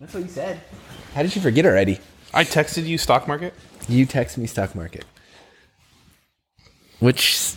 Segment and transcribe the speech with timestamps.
[0.00, 0.60] That's what you said.
[1.14, 1.98] How did you forget already?
[2.32, 3.54] I texted you stock market.
[3.88, 5.04] You text me stock market,
[7.00, 7.54] which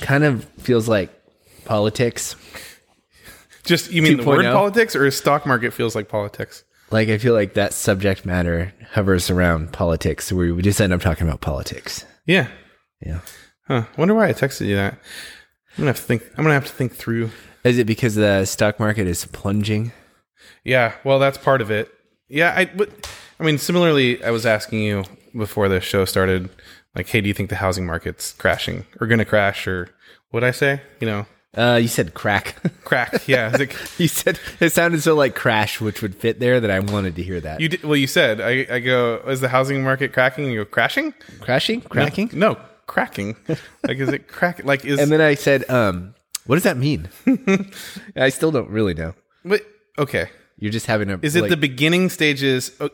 [0.00, 1.10] kind of feels like
[1.64, 2.36] politics.
[3.62, 4.52] Just you mean the word 2.0?
[4.52, 6.64] politics, or stock market feels like politics?
[6.90, 11.00] Like I feel like that subject matter hovers around politics, where we just end up
[11.00, 12.04] talking about politics.
[12.26, 12.48] Yeah.
[13.00, 13.20] Yeah.
[13.68, 13.84] Huh.
[13.96, 14.94] Wonder why I texted you that.
[14.94, 14.98] I'm
[15.78, 16.22] gonna have to think.
[16.36, 17.30] I'm gonna have to think through.
[17.62, 19.92] Is it because the stock market is plunging?
[20.64, 20.94] Yeah.
[21.04, 21.92] Well, that's part of it.
[22.28, 22.54] Yeah.
[22.56, 22.64] I.
[22.66, 22.90] But
[23.38, 25.04] I mean, similarly, I was asking you
[25.36, 26.50] before the show started,
[26.94, 29.88] like, hey, do you think the housing market's crashing or gonna crash or
[30.30, 30.82] what I say?
[31.00, 31.26] You know,
[31.56, 32.56] Uh, you said crack.
[32.84, 33.26] crack.
[33.26, 33.54] Yeah.
[33.58, 37.16] Like, you said it sounded so like crash, which would fit there that I wanted
[37.16, 37.60] to hear that.
[37.60, 38.66] you did, well, you said I.
[38.70, 40.44] I go, is the housing market cracking?
[40.44, 41.14] And you go, crashing?
[41.40, 43.36] crashing, cracking, No, cracking.
[43.86, 44.62] like, is it crack?
[44.64, 46.14] Like, is and then I said, um,
[46.46, 47.08] "What does that mean?"
[48.16, 49.14] I still don't really know.
[49.44, 49.62] But
[49.98, 51.18] okay, You're just having a.
[51.22, 52.72] is it like- the beginning stages?
[52.80, 52.90] oh,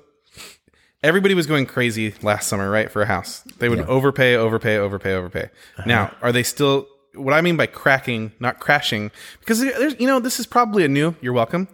[1.02, 2.90] Everybody was going crazy last summer, right?
[2.90, 3.84] For a house, they would Yeah.
[3.87, 5.45] overpay, overpay, overpay, overpay.
[5.45, 5.82] Uh-huh.
[5.87, 6.88] Now, are they still?
[7.15, 10.88] What I mean by cracking, not crashing, because there's, you know, this is probably a
[10.88, 11.15] new.
[11.20, 11.68] You're welcome.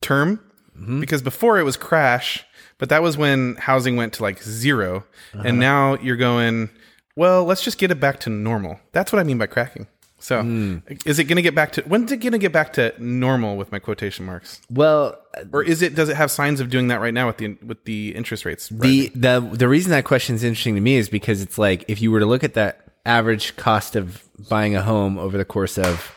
[0.00, 0.40] Term,
[0.78, 1.00] mm-hmm.
[1.00, 2.44] because before it was crash,
[2.78, 5.52] but that was when housing went to like 0 and uh-huh.
[5.52, 6.70] now you're going.
[7.16, 8.78] Well, let's just get it back to normal.
[8.92, 9.86] That's what I mean by cracking.
[10.18, 10.78] So, hmm.
[11.04, 13.56] is it going to get back to when's it going to get back to normal
[13.56, 14.60] with my quotation marks?
[14.70, 15.18] well,
[15.52, 17.84] Or is it does it have signs of doing that right now with the with
[17.84, 18.68] the interest rates?
[18.70, 22.00] the the the reason that question is interesting to me is because it's like if
[22.00, 25.78] you were to look at that average cost of buying a home over the course
[25.78, 26.12] of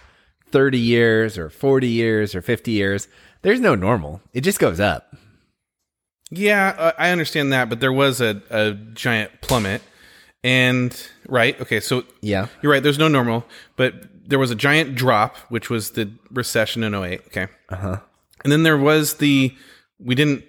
[0.52, 3.08] 30 years or 40 years or 50 years,
[3.44, 4.22] there's no normal.
[4.33, 5.14] It just goes up.
[6.31, 9.81] Yeah, I understand that, but there was a, a giant plummet,
[10.44, 10.95] and
[11.28, 12.48] right, okay, so Yeah.
[12.62, 12.82] you're right.
[12.84, 13.45] There's no normal,
[13.76, 13.94] but
[14.28, 17.22] there was a giant drop, which was the recession in 08.
[17.28, 17.88] Okay, uh Uh-huh.
[17.95, 18.00] huh,
[18.44, 19.54] and then there was the
[20.00, 20.44] we didn't.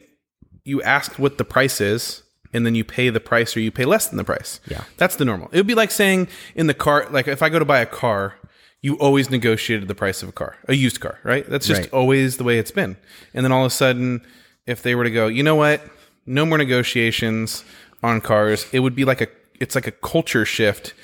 [0.65, 3.85] You asked what the price is, and then you pay the price, or you pay
[3.85, 4.61] less than the price.
[4.69, 4.85] Yeah.
[4.97, 5.49] that's the normal.
[5.53, 7.87] It would be like saying in the car, like if I go to buy a
[7.87, 8.35] car.
[8.83, 11.45] You always negotiated the price of a car, a used car, right?
[11.47, 11.93] That's just Right.
[11.93, 12.97] always the way it's been.
[13.35, 14.23] And then all of a sudden,
[14.67, 15.83] if they were to go, you know what?
[16.25, 17.63] No more negotiations
[18.03, 18.65] on cars.
[18.73, 19.27] It would be like a
[19.61, 20.95] it's like a culture shift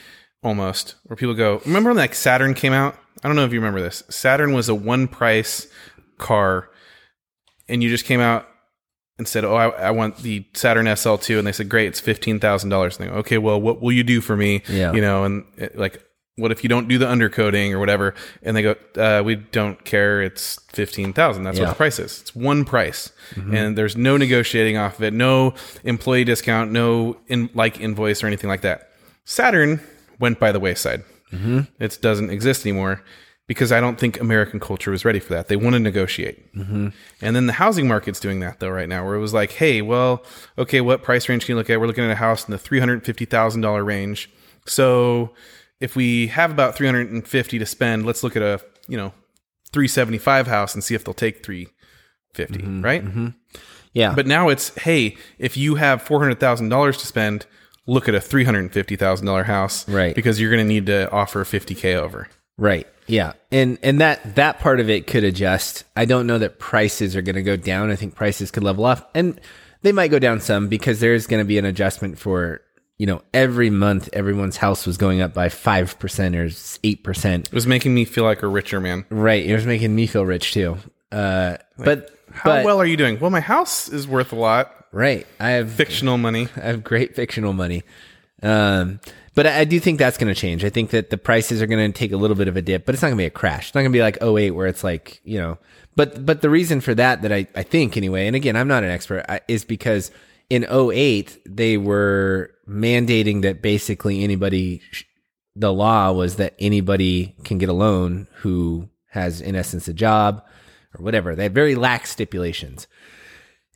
[0.43, 2.99] almost where people go, remember when like Saturn came out?
[3.23, 4.03] I don't know if you remember this.
[4.09, 5.67] Saturn was a one price
[6.19, 6.71] car
[7.69, 8.47] and you just came out
[9.19, 12.39] and said, "Oh, I, I want the Saturn SL2," and they said, "Great, it's fifteen
[12.39, 14.93] thousand dollars." And they go, "Okay, well, what will you do for me?" Yeah.
[14.93, 16.03] you know, and it, like,
[16.37, 18.15] what if you don't do the undercoating or whatever?
[18.43, 20.21] And they go, uh, "We don't care.
[20.23, 21.45] It's fifteen thousand.
[21.45, 21.65] That's Yeah.
[21.65, 22.21] what the price is.
[22.21, 25.55] It's one price, and there's no negotiating off of it, no
[25.85, 28.91] employee discount, no in, like invoice or anything like that."
[29.25, 29.81] Saturn
[30.19, 31.03] went by the wayside.
[31.33, 33.03] It doesn't exist anymore
[33.47, 35.49] because I don't think American culture was ready for that.
[35.49, 36.39] They want to negotiate.
[36.55, 39.83] And then the housing market's doing that though right now, where it was like, hey,
[39.83, 40.23] well,
[40.59, 41.81] okay, what price range can you look at?
[41.81, 44.31] We're looking at a house in the three hundred fifty thousand dollar range.
[44.67, 45.31] So
[45.81, 48.97] if we have about three hundred and fifty to spend, let's look at a you
[48.97, 49.13] know
[49.73, 51.69] three seventy five house and see if they'll take three
[52.37, 53.05] mm-hmm, right?
[53.05, 53.29] Mm-hmm.
[53.93, 54.15] Yeah.
[54.15, 57.47] But now it's hey, if you have four hundred thousand dollars to spend,
[57.87, 60.15] look at a three hundred and fifty thousand dollar house, Right.
[60.15, 62.29] Because you're going to need to offer fifty k over.
[62.59, 62.87] Right.
[63.07, 63.35] Yeah.
[63.51, 65.85] And and that that part of it could adjust.
[65.95, 67.91] I don't know that prices are going to go down.
[67.91, 69.41] I think prices could level off and
[69.83, 72.61] they might go down some because there's going to be an adjustment for,
[72.99, 75.93] you know, every month everyone's house was going up by 5%
[76.35, 77.39] or 8%.
[77.47, 79.05] It was making me feel like a richer man.
[79.11, 79.45] Right.
[79.45, 80.79] It was making me feel rich too.
[81.13, 83.21] Uh but How but well are you doing?
[83.21, 84.73] Well, my house is worth a lot.
[84.93, 85.27] right.
[85.39, 86.49] I have Fictional money.
[86.57, 87.83] I have great fictional money.
[88.43, 89.01] Um,
[89.35, 90.65] but I, I do think that's going to change.
[90.65, 92.85] I think that the prices are going to take a little bit of a dip,
[92.87, 93.69] but it's not going to be a crash.
[93.69, 95.59] It's not going to be like 08 where it's like, you know,
[95.95, 98.85] but, but the reason for that, that I, I think anyway, and again, I'm not
[98.85, 100.11] an expert, I, is because
[100.49, 104.81] in 08, they were mandating that basically anybody
[105.57, 110.45] the law was that anybody can get a loan who has, in essence, a job
[110.97, 111.35] or whatever.
[111.35, 112.87] They had very lax stipulations.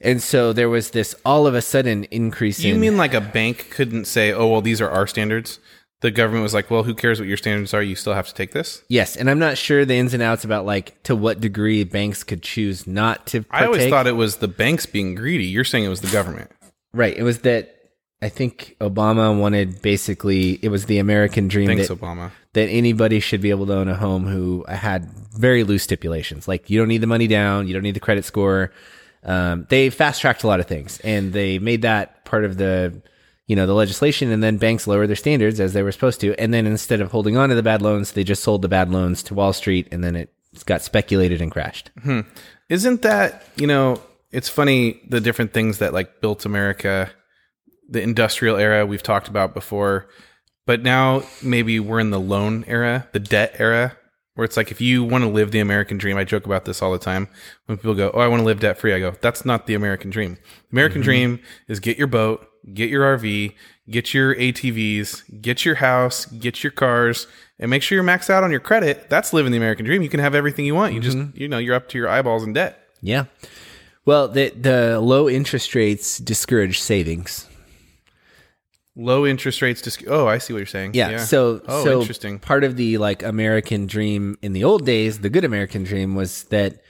[0.02, 3.14] And so there was this all of a sudden increase in You in mean like
[3.14, 5.58] a bank couldn't say, "Oh, well, these are our standards."
[6.00, 7.82] The government was like, "Well, who cares what your standards are?
[7.82, 10.44] You still have to take this." Yes, and I'm not sure the ins and outs
[10.44, 13.43] about like to what degree banks could choose not to.
[13.43, 13.62] Partake.
[13.62, 15.44] I always thought it was the banks being greedy.
[15.44, 16.50] You're saying it was the government.
[16.92, 17.16] Right.
[17.16, 17.76] It was that
[18.22, 22.31] I think Obama wanted basically it was the American dream Thanks, that, Obama.
[22.52, 26.46] that anybody should be able to own a home who had very loose stipulations.
[26.46, 28.72] Like you don't need the money down, you don't need the credit score.
[29.22, 33.02] Um, they fast tracked a lot of things, and they made that part of the
[33.46, 34.31] you know the legislation.
[34.31, 36.38] And then banks lowered their standards as they were supposed to.
[36.38, 38.90] And then instead of holding on to the bad loans, they just sold the bad
[38.90, 40.32] loans to Wall Street, and then it
[40.66, 41.90] got speculated and crashed.
[42.69, 44.00] Isn't that, you know,
[44.32, 47.11] it's funny the different things that like built America,
[47.88, 50.09] the industrial era we've talked about before,
[50.67, 53.97] but now maybe we're in the loan era, the debt era,
[54.35, 56.81] where it's like if you want to live the American dream, I joke about this
[56.81, 57.29] all the time.
[57.67, 59.75] When people go, "Oh, I want to live debt free," I go, "That's not the
[59.75, 60.38] American dream.
[60.71, 61.06] The American mm-hmm.
[61.06, 63.55] dream is get your boat, get your RV,
[63.91, 67.27] get your ATVs, get your house, get your cars,
[67.59, 69.11] and make sure you're maxed out on your credit.
[69.11, 70.03] That's living the American dream.
[70.03, 70.94] You can have everything you want.
[70.94, 71.37] You just, mm-hmm.
[71.37, 73.25] you know, you're up to your eyeballs in debt." Yeah.
[74.10, 77.46] Well, the the low interest rates discourage savings.
[78.96, 79.80] Low interest rates.
[79.80, 80.94] Dis- oh, I see what you're saying.
[80.94, 81.18] Yeah.
[81.18, 82.40] So oh, so interesting.
[82.40, 86.42] part of the like American dream in the old days, the good American dream was
[86.50, 86.82] that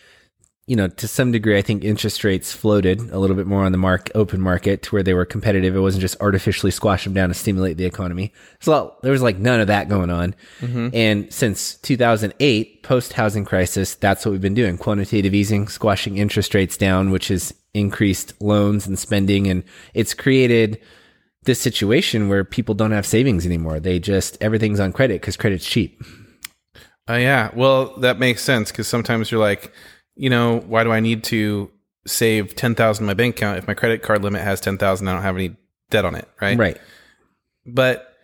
[0.70, 3.72] you know, to some degree, I think interest rates floated a little bit more on
[3.72, 5.74] the mark open market to where they were competitive.
[5.74, 8.32] It wasn't just artificially squash them down to stimulate the economy.
[8.60, 10.32] So there was like none of that going on.
[10.60, 10.90] Mm-hmm.
[10.94, 16.54] And since 2008, post housing crisis, that's what we've been doing: quantitative easing, squashing interest
[16.54, 20.80] rates down, which has increased loans and spending, and it's created
[21.42, 23.80] this situation where people don't have savings anymore.
[23.80, 26.00] They just everything's on credit because credit's cheap.
[27.08, 27.50] Oh yeah.
[27.56, 29.72] Well, that makes sense because sometimes you're like,
[30.20, 31.70] you know, why do I need to
[32.06, 35.08] save ten thousand in my bank account if my credit card limit has ten thousand?
[35.08, 35.56] I don't have any
[35.88, 36.58] debt on it, right?
[36.58, 36.78] Right.
[37.64, 38.14] But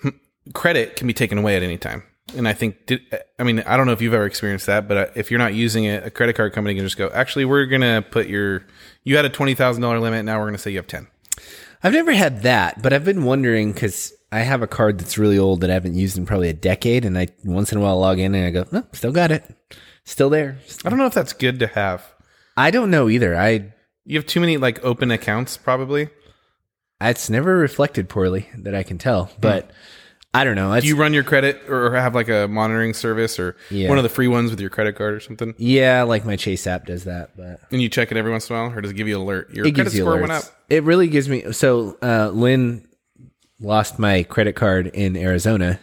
[0.00, 0.10] hmm,
[0.54, 2.04] credit can be taken away at any time.
[2.36, 3.00] And I think, did,
[3.40, 5.52] I mean, I don't know if you've ever experienced that, but uh, if you're not
[5.52, 8.64] using it, a credit card company can just go, actually, we're going to put your,
[9.02, 10.24] you had a $20,000 limit.
[10.24, 11.08] Now we're going to say you have 10.
[11.82, 15.36] I've never had that, but I've been wondering because I have a card that's really
[15.36, 17.98] old that I haven't used in probably a decade, and I once in a while
[17.98, 19.44] log in and I go, oh, still got it,
[20.04, 20.58] still there.
[20.84, 22.04] I don't know if that's good to have.
[22.56, 23.36] I don't know either.
[23.36, 23.72] I
[24.04, 26.08] You have too many like open accounts, probably.
[27.00, 29.70] it's never reflected poorly that I can tell, but
[30.34, 30.72] I don't know.
[30.72, 33.88] It's, Do you run your credit or have like a monitoring service or Yeah.
[33.88, 35.54] one of the free ones with your credit card or something?
[35.58, 38.56] yeah, like my Chase app does that, but And you check it every once in
[38.56, 39.50] a while, or does it give you an alert?
[39.54, 40.20] Your it credit gives you score alerts.
[40.20, 40.44] went up.
[40.70, 42.86] It really gives me so uh, Lynn
[43.60, 45.80] lost my credit card in Arizona,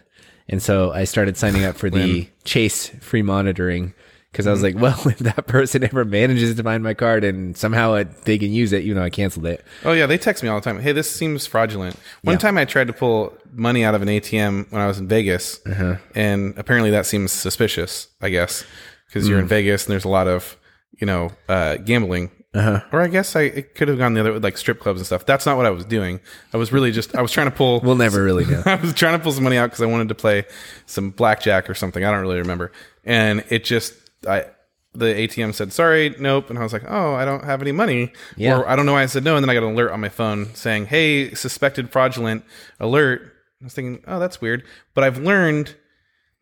[0.47, 3.93] and so I started signing up for the Chase free monitoring
[4.31, 7.57] because I was like, well, if that person ever manages to find my card and
[7.57, 9.63] somehow it, they can use it, you know, I canceled it.
[9.83, 10.79] Oh yeah, they text me all the time.
[10.79, 11.95] Hey, this seems fraudulent.
[12.23, 15.07] One time I tried to pull money out of an ATM when I was in
[15.07, 15.95] Vegas, Uh-huh.
[16.15, 18.07] and apparently that seems suspicious.
[18.21, 18.63] I guess
[19.07, 19.49] because you're in Hmm.
[19.49, 20.55] Vegas and there's a lot of
[20.99, 22.31] you know uh, gambling.
[22.51, 22.81] Uh-huh.
[22.91, 25.05] Or I guess I it could have gone the other way, like strip clubs and
[25.05, 25.23] stuff.
[25.23, 26.19] That's not what I was doing.
[26.51, 27.79] I was really just I was trying to pull.
[27.81, 28.63] We'll never really know.
[28.65, 30.45] I was trying to pull some money out because I wanted to play
[30.87, 32.03] some blackjack or something.
[32.03, 32.71] I don't really remember.
[33.05, 33.93] And it just,
[34.27, 34.45] I,
[34.93, 36.49] the ATM said, sorry, nope.
[36.49, 38.11] And I was like, oh, I don't have any money.
[38.35, 38.57] Yeah.
[38.57, 39.35] Or I don't know why I said no.
[39.35, 42.43] And then I got an alert on my phone saying, hey, suspected fraudulent
[42.79, 43.33] alert.
[43.61, 44.63] I was thinking, oh, that's weird.
[44.93, 45.75] But I've learned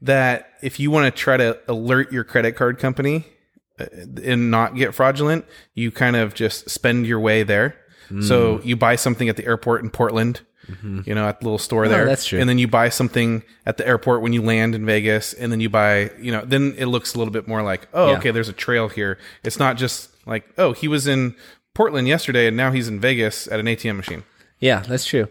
[0.02, 3.26] that if you want to try to alert your credit card company
[3.80, 3.86] uh,
[4.24, 7.76] and not get fraudulent, you kind of just spend your way there.
[8.10, 8.22] Hmm.
[8.22, 10.42] So you buy something at the airport in Portland,
[11.06, 12.00] you know, at the little store there.
[12.00, 12.08] Mm-hmm.
[12.08, 12.40] Oh, that's true.
[12.40, 15.60] And then you buy something at the airport when you land in Vegas, and then
[15.60, 18.18] you buy, you know, then it looks a little bit more like, oh, Yeah.
[18.18, 19.18] okay, there's a trail here.
[19.44, 21.36] It's not just like, oh, he was in
[21.74, 24.24] Portland yesterday, and now he's in Vegas at an ATM machine.
[24.60, 25.28] Yeah, that's true.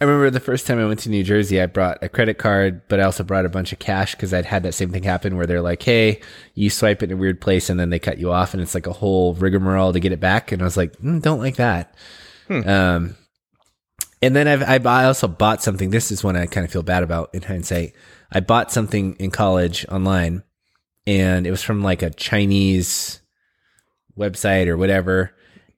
[0.00, 2.80] I remember the first time I went to New Jersey, I brought a credit card,
[2.88, 5.36] but I also brought a bunch of cash because I'd had that same thing happen
[5.36, 6.22] where they're like, hey,
[6.54, 8.74] you swipe it in a weird place and then they cut you off and it's
[8.74, 10.52] like a whole rigmarole to get it back.
[10.52, 11.94] And I was like, mm, don't like that.
[12.48, 13.14] Um,
[14.22, 15.90] and then I've, I, also bought something.
[15.90, 17.94] This is one I kind of feel bad about in hindsight.
[18.30, 20.42] I bought something in college online
[21.06, 23.20] and it was from like a Chinese
[24.18, 25.34] website or whatever.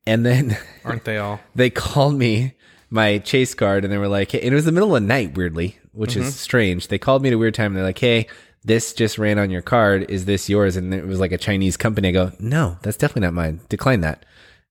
[0.06, 1.40] And then Aren't they all?
[1.54, 2.54] they called me
[2.90, 5.08] my chase card and they were like, hey, and it was the middle of the
[5.08, 6.32] night, weirdly, which is mm-hmm.
[6.32, 6.88] strange.
[6.88, 8.26] They called me at a weird time and they're like, hey,
[8.64, 10.10] this just ran on your card.
[10.10, 10.76] Is this yours?
[10.76, 12.08] And it was like a Chinese company.
[12.08, 13.60] I go, no, that's definitely not mine.
[13.68, 14.24] Decline that.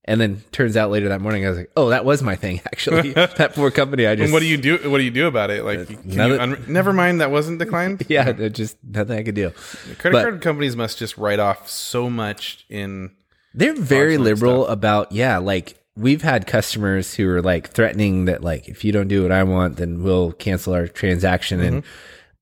[0.06, 2.60] And then turns out later that morning, I was like, oh, that was my thing,
[2.66, 3.12] actually.
[3.14, 4.08] that poor company.
[4.08, 4.90] I just, And what do you do?
[4.90, 5.64] What do you do about it?
[5.64, 8.04] Like, uh, can you un- never mind that wasn't declined.
[8.10, 9.52] yeah, just nothing I could do.
[10.00, 13.12] Credit But- card companies must just write off so much in.
[13.54, 18.68] They're very liberal about yeah, like we've had customers who are like threatening that like
[18.70, 21.90] if you don't do what I want, then we'll cancel our transaction and mm-hmm.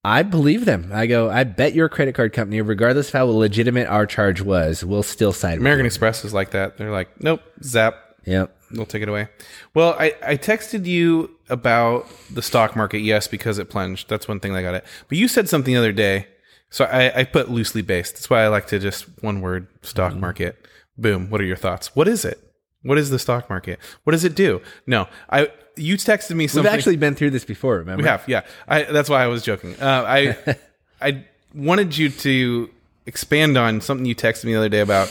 [0.03, 0.91] I believe them.
[0.93, 4.83] I go, I bet your credit card company, regardless of how legitimate our charge was,
[4.83, 6.77] will still side with American Express is like that.
[6.77, 7.95] They're like, nope, zap.
[8.25, 8.55] Yep.
[8.71, 9.27] They'll take it away.
[9.73, 14.07] Well, I, I texted you about the stock market, yes, because it plunged.
[14.07, 14.85] That's one thing that got it.
[15.09, 16.27] But you said something the other day.
[16.69, 18.13] So I, I put loosely based.
[18.13, 20.21] That's why I like to just one word stock Mm-hmm.
[20.21, 20.65] market.
[20.97, 21.29] Boom.
[21.31, 21.95] What are your thoughts?
[21.95, 22.39] What is it?
[22.83, 23.79] What is the stock market?
[24.03, 24.61] What does it do?
[24.85, 25.49] No, I
[25.79, 28.03] you texted me We've actually been through this before, remember?
[28.03, 28.41] We have, yeah.
[28.67, 29.75] I, that's why I was joking.
[29.79, 30.55] Uh, I
[31.01, 32.69] I wanted you to
[33.05, 35.07] expand on something you texted me the other day about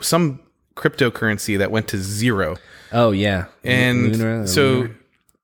[0.00, 0.40] some
[0.76, 2.56] cryptocurrency that went to zero.
[2.92, 4.96] Oh yeah, And Luna or so Lunar?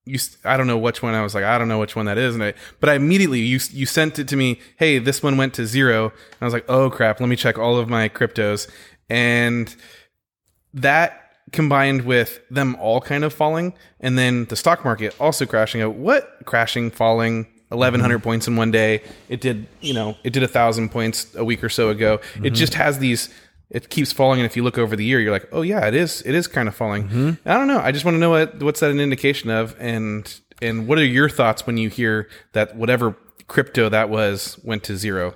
[0.05, 1.15] you, I don't know which one.
[1.15, 2.35] I was like, I don't know which one that is.
[2.35, 4.61] And I, but I immediately you you sent it to me.
[4.77, 6.07] Hey, this one went to zero.
[6.07, 7.21] And I was like, oh crap.
[7.21, 8.69] Let me check all of my cryptos.
[9.09, 9.75] And
[10.75, 15.83] that combined with them all kind of falling, and then the stock market also crashing.
[15.83, 17.47] Out what crashing, falling.
[17.69, 18.23] 1100 Mm-hmm.
[18.23, 21.65] points in one day it did you know it did a thousand points a week
[21.65, 22.45] or so ago Mm-hmm.
[22.45, 23.31] it just has these
[23.71, 25.95] it keeps falling and if you look over the year you're like oh yeah it
[25.95, 27.49] is it is kind of falling Mm-hmm.
[27.49, 30.39] i don't know i just want to know what what's that an indication of and
[30.61, 33.17] and what are your thoughts when you hear that whatever
[33.49, 35.35] crypto that was went to zero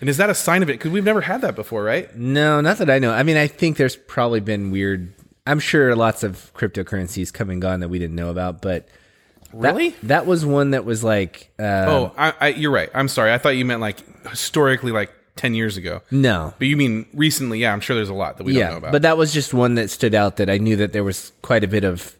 [0.00, 2.62] and is that a sign of it because we've never had that before right No,
[2.62, 3.12] not that I know.
[3.12, 5.12] I mean, I think there's probably been weird.
[5.46, 8.88] I'm sure lots of cryptocurrencies come and gone that we didn't know about, but
[9.52, 9.94] that- Really?
[10.02, 12.90] that, was one that was like, uh, oh I, I you're right.
[12.94, 13.32] I'm sorry.
[13.32, 13.98] I thought you meant like
[14.28, 16.02] historically like 10 years ago.
[16.10, 17.58] No, but you mean recently?
[17.60, 18.92] Yeah i'm sure there's a lot that we don't know about.
[18.92, 21.62] but that was just one that stood out that I knew that there was quite
[21.62, 22.16] a bit of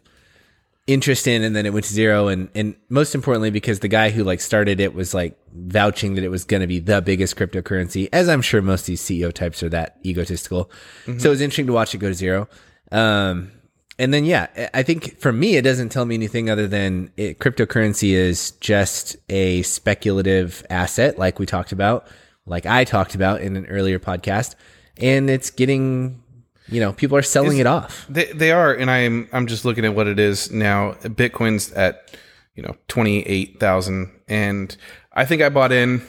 [0.85, 4.09] interest in, and then it went to zero, and and most importantly because the guy
[4.09, 7.35] who like started it was like vouching that it was going to be the biggest
[7.35, 10.71] cryptocurrency, as I'm sure most of these CEO types are that egotistical.
[11.05, 12.47] So it was interesting to watch it go to zero.
[12.91, 13.51] Um,
[13.99, 17.39] and then yeah, I- think for me it doesn't tell me anything other than it,
[17.39, 22.07] cryptocurrency is just a speculative asset, like we talked about,
[22.45, 24.55] like I talked about in an earlier podcast,
[24.97, 26.21] and it's getting
[26.69, 28.05] you know, people are selling it off.
[28.09, 30.93] They they are, and I'm I'm just looking at what it is now.
[31.03, 32.13] Bitcoin's at
[32.55, 34.75] you know twenty eight thousand, and
[35.13, 36.01] I think I bought in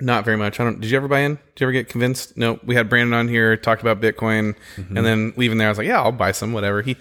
[0.00, 0.60] not very much.
[0.60, 0.80] I don't.
[0.80, 1.34] Did you ever buy in?
[1.34, 2.36] Did you ever get convinced?
[2.36, 2.58] No.
[2.64, 4.96] We had Brandon on here talked about Bitcoin, mm-hmm.
[4.96, 6.82] and then leaving there, I was like, yeah, I'll buy some, whatever.
[6.82, 6.96] He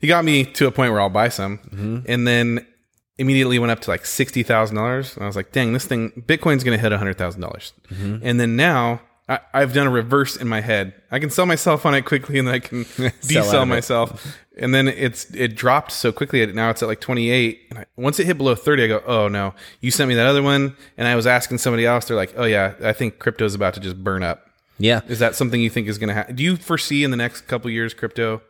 [0.00, 1.98] he got me to a point where I'll buy some, mm-hmm.
[2.06, 2.66] and then
[3.18, 5.14] immediately went up to like sixty thousand dollars.
[5.14, 8.18] And I was like, dang, this thing Bitcoin's going to hit hundred thousand dollars, mm-hmm.
[8.22, 9.00] and then now.
[9.28, 10.94] I, I've done a reverse in my head.
[11.10, 14.36] I can sell myself on it quickly, and then I can desell myself.
[14.56, 16.44] And then it's it dropped so quickly.
[16.46, 17.60] Now it's at like 28.
[17.70, 20.26] And I, once it hit below 30, I go, oh no, you sent me that
[20.26, 20.76] other one.
[20.96, 22.06] And I was asking somebody else.
[22.06, 24.46] They're like, oh yeah, I think crypto's about to just burn up.
[24.78, 25.00] Yeah.
[25.08, 26.36] Is that something you think is going to happen?
[26.36, 28.42] Do you foresee in the next couple years crypto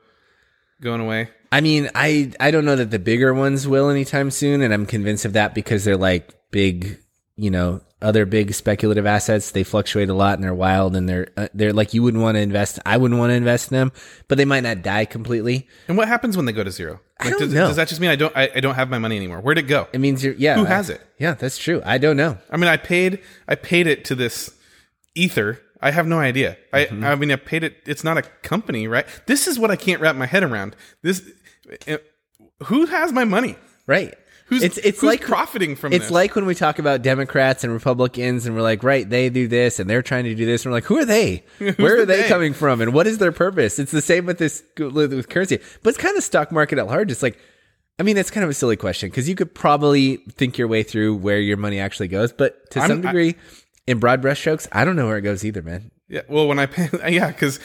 [0.80, 1.30] going away?
[1.52, 4.86] I mean, I I don't know that the bigger ones will anytime soon, and I'm
[4.86, 6.98] convinced of that because they're like big,
[7.36, 9.50] you know, other big speculative assets.
[9.50, 12.36] They fluctuate a lot and they're wild and they're uh, they're like you wouldn't want
[12.36, 12.78] to invest.
[12.86, 13.92] I wouldn't want to invest in them,
[14.28, 15.68] but they might not die completely.
[15.88, 17.00] And what happens when they go to zero?
[17.18, 17.66] I don't does, know.
[17.66, 19.40] does that just mean I don't I, I don't have my money anymore?
[19.40, 19.88] Where'd it go?
[19.92, 20.56] It means you're yeah.
[20.56, 21.00] Who has it?
[21.18, 21.82] Yeah, that's true.
[21.84, 22.38] I don't know.
[22.50, 24.50] I mean, I paid I paid it to this
[25.14, 25.60] ether.
[25.80, 26.56] I have no idea.
[26.72, 27.76] I I mean, I paid it.
[27.86, 29.06] It's not a company, right?
[29.26, 30.76] This is what I can't wrap my head around.
[31.02, 31.22] This,
[31.86, 31.98] uh,
[32.64, 33.56] who has my money?
[33.86, 34.14] Right.
[34.54, 36.10] Who's it's it's who's like profiting from It's this?
[36.10, 39.78] like when we talk about Democrats and Republicans, and we're like, right, they do this,
[39.80, 41.44] and they're trying to do this, and we're like, who are they?
[41.58, 42.28] Where are the they they?
[42.28, 43.78] coming from, and what is their purpose?
[43.78, 47.10] It's the same with this with currency, but it's kind of stock market at large.
[47.10, 47.38] It's like,
[47.98, 50.82] I mean, that's kind of a silly question because you could probably think your way
[50.82, 53.34] through where your money actually goes, but to I'm- some degree,
[53.86, 55.90] in broad brushstrokes, I don't know where it goes either, man.
[56.14, 56.20] Yeah.
[56.28, 57.58] Well, when I pay, yeah, because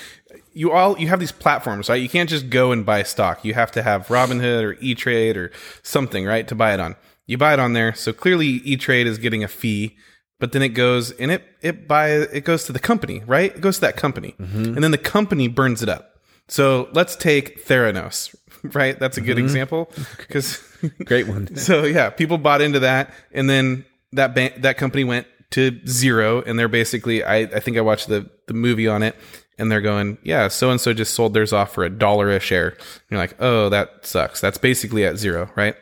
[0.53, 2.01] you all you have these platforms, right?
[2.01, 3.45] You can't just go and buy stock.
[3.45, 5.51] You have to have Robinhood or E Trade or
[5.83, 6.95] something, right, to buy it on.
[7.27, 9.95] You buy it on there, so clearly E Trade is getting a fee,
[10.39, 13.55] but then it goes and it it buy it goes to the company, right?
[13.55, 14.73] It goes to that company, mm-hmm.
[14.73, 16.15] and then the company burns it up.
[16.47, 18.35] So let's take Theranos,
[18.73, 18.97] right?
[18.99, 19.45] That's a good mm-hmm.
[19.45, 20.59] example because
[21.05, 21.55] Great one.
[21.55, 26.41] so yeah, people bought into that, and then that bank, that company went to zero,
[26.41, 27.23] and they're basically.
[27.23, 29.15] I, I think I watched the the movie on it,
[29.57, 32.39] and they're going, yeah, so and so just sold theirs off for a dollar a
[32.39, 32.69] share.
[32.69, 32.79] And
[33.11, 34.41] you're like, oh, that sucks.
[34.41, 35.75] That's basically at zero, right?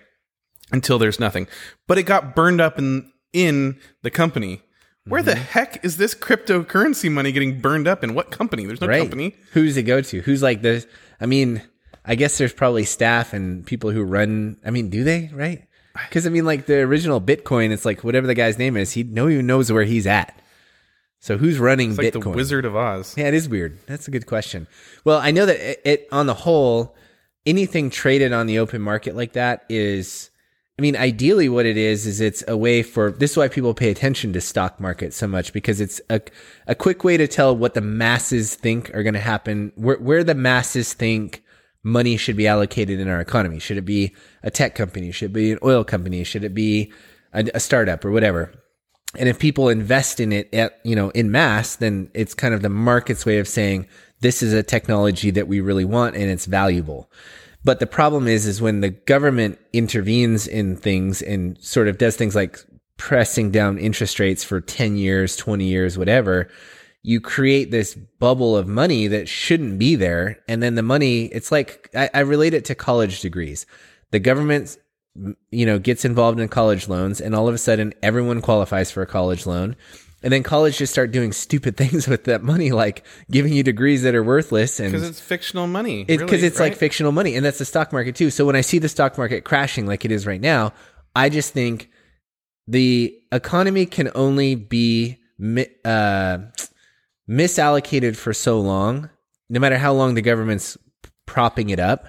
[0.72, 1.48] Until there's nothing,
[1.88, 4.62] but it got burned up in in the company.
[5.06, 5.42] Where the mm-hmm.
[5.44, 8.14] heck is this cryptocurrency money getting burned up in?
[8.14, 8.66] What company?
[8.66, 9.00] There's no right.
[9.00, 9.36] company.
[9.54, 10.22] Who's it go to?
[10.22, 10.86] Who's like the?
[11.22, 11.62] I mean,
[12.04, 14.58] I guess there's probably staff and people who run.
[14.66, 15.30] I mean, do they?
[15.34, 15.67] Right?
[16.08, 19.04] Because I mean, like the original Bitcoin, it's like whatever the guy's name is, he
[19.04, 20.40] no even knows where he's at.
[21.20, 22.24] So who's running It's like Bitcoin?
[22.24, 23.16] the Wizard of Oz.
[23.18, 23.80] Yeah, it is weird.
[23.88, 24.68] That's a good question.
[25.04, 26.96] Well, I know that it, it on the whole,
[27.46, 30.30] anything traded on the open market like that is,
[30.78, 33.74] I mean, ideally, what it is is it's a way for this is why people
[33.74, 36.22] pay attention to stock market so much because it's a
[36.68, 40.24] a quick way to tell what the masses think are going to happen, where where
[40.24, 41.44] the masses think
[41.88, 43.60] money should be allocated in our economy.
[43.60, 44.14] Should it be
[44.44, 45.12] a tech company?
[45.12, 46.24] Should it be an oil company?
[46.24, 46.92] Should it be
[47.34, 48.54] a, a startup or whatever?
[49.16, 52.62] And if people invest in it at, you know, in mass, then it's kind of
[52.62, 53.88] the market's way of saying
[54.20, 57.10] this is a technology that we really want and it's valuable.
[57.64, 62.16] But the problem is, is when the government intervenes in things and sort of does
[62.16, 62.60] things like
[62.98, 66.50] pressing down interest rates for 10 years, 20 years, whatever,
[67.08, 70.44] you create this bubble of money that shouldn't be there.
[70.50, 73.66] And then the money, it's like, I, I relate it to college degrees.
[74.12, 74.78] The government,
[75.50, 79.02] you know, gets involved in college loans and all of a sudden everyone qualifies for
[79.02, 79.78] a college loan.
[80.22, 84.04] And then college just start doing stupid things with that money, like giving you degrees
[84.04, 86.04] that are worthless and Because it's fictional money.
[86.04, 88.30] because really, it's like fictional money, and that's the stock market too.
[88.32, 90.74] So when I see the stock market crashing like it is right now,
[91.16, 91.90] I just think
[92.68, 95.20] the economy can only be
[95.86, 96.40] uh,
[97.30, 99.10] misallocated for so long,
[99.50, 100.78] no matter how long the government's
[101.26, 102.08] propping it up,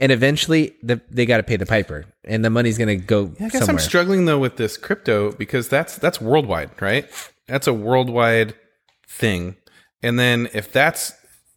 [0.00, 3.32] and eventually the, they got to pay the piper, and the money's going to go
[3.40, 3.74] I guess somewhere.
[3.74, 7.08] I'm struggling though with this crypto because that's that's worldwide, right?
[7.46, 8.54] That's a worldwide
[9.08, 9.56] thing.
[10.02, 11.12] And then if that's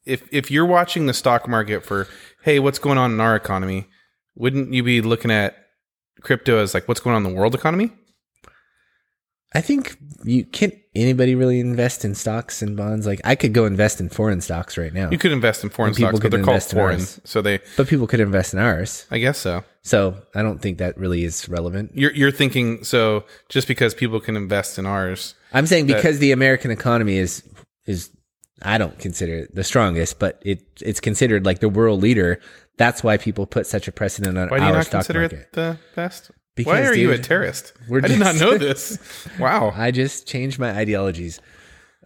[0.06, 2.08] if if you're watching the stock market for
[2.44, 3.88] hey, what's going on in our economy,
[4.36, 5.56] wouldn't you be looking at
[6.22, 7.92] crypto as like what's going on in the world economy?
[9.54, 13.06] I think you can't anybody really invest in stocks and bonds.
[13.06, 15.94] Like I could go invest in foreign stocks right now, You could invest in foreign
[15.94, 17.00] stocks, but they're called foreign.
[17.00, 19.06] So they but people could invest in ours.
[19.12, 19.64] I guess so.
[19.84, 21.92] So I don't think that really is relevant.
[21.96, 25.36] You're you're thinking so just because people can invest in ours.
[25.54, 27.44] I'm saying because the American economy is
[27.86, 28.10] is
[28.62, 32.40] I don't consider it the strongest, but it it's considered like the world leader.
[32.78, 35.22] That's why people put such a precedent on Why do you our not stock consider
[35.22, 35.40] market.
[35.40, 36.32] it the best?
[36.62, 37.74] Because, Why are you a terrorist?
[37.92, 38.98] I did not know this.
[39.40, 39.72] Wow.
[39.76, 41.40] I just changed my ideologies.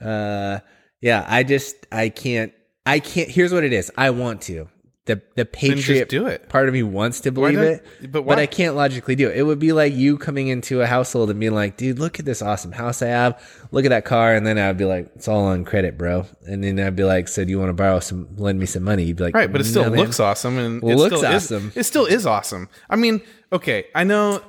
[0.01, 0.59] Uh,
[1.01, 2.53] yeah, I just I can't
[2.85, 3.29] I can't.
[3.29, 3.91] Here's what it is.
[3.97, 4.67] I want to.
[5.05, 6.49] The the patriot do it.
[6.49, 8.39] part of me wants to believe it, but but.
[8.39, 9.37] I can't logically do it.
[9.37, 12.25] It would be like you coming into a household and being like, "Dude, look at
[12.25, 13.39] this awesome house I have.
[13.71, 16.63] Look at that car," and then I'd be like, "It's all on credit, bro." And
[16.63, 18.29] then I'd be like, "So do you want to borrow some?
[18.37, 20.19] Lend me some money?" You'd be like, Right, but it mm, still "No, man." looks
[20.19, 21.67] awesome and it Looks still awesome.
[21.69, 22.67] Is, it still is awesome.
[22.89, 23.21] I mean,
[23.53, 24.41] okay, I know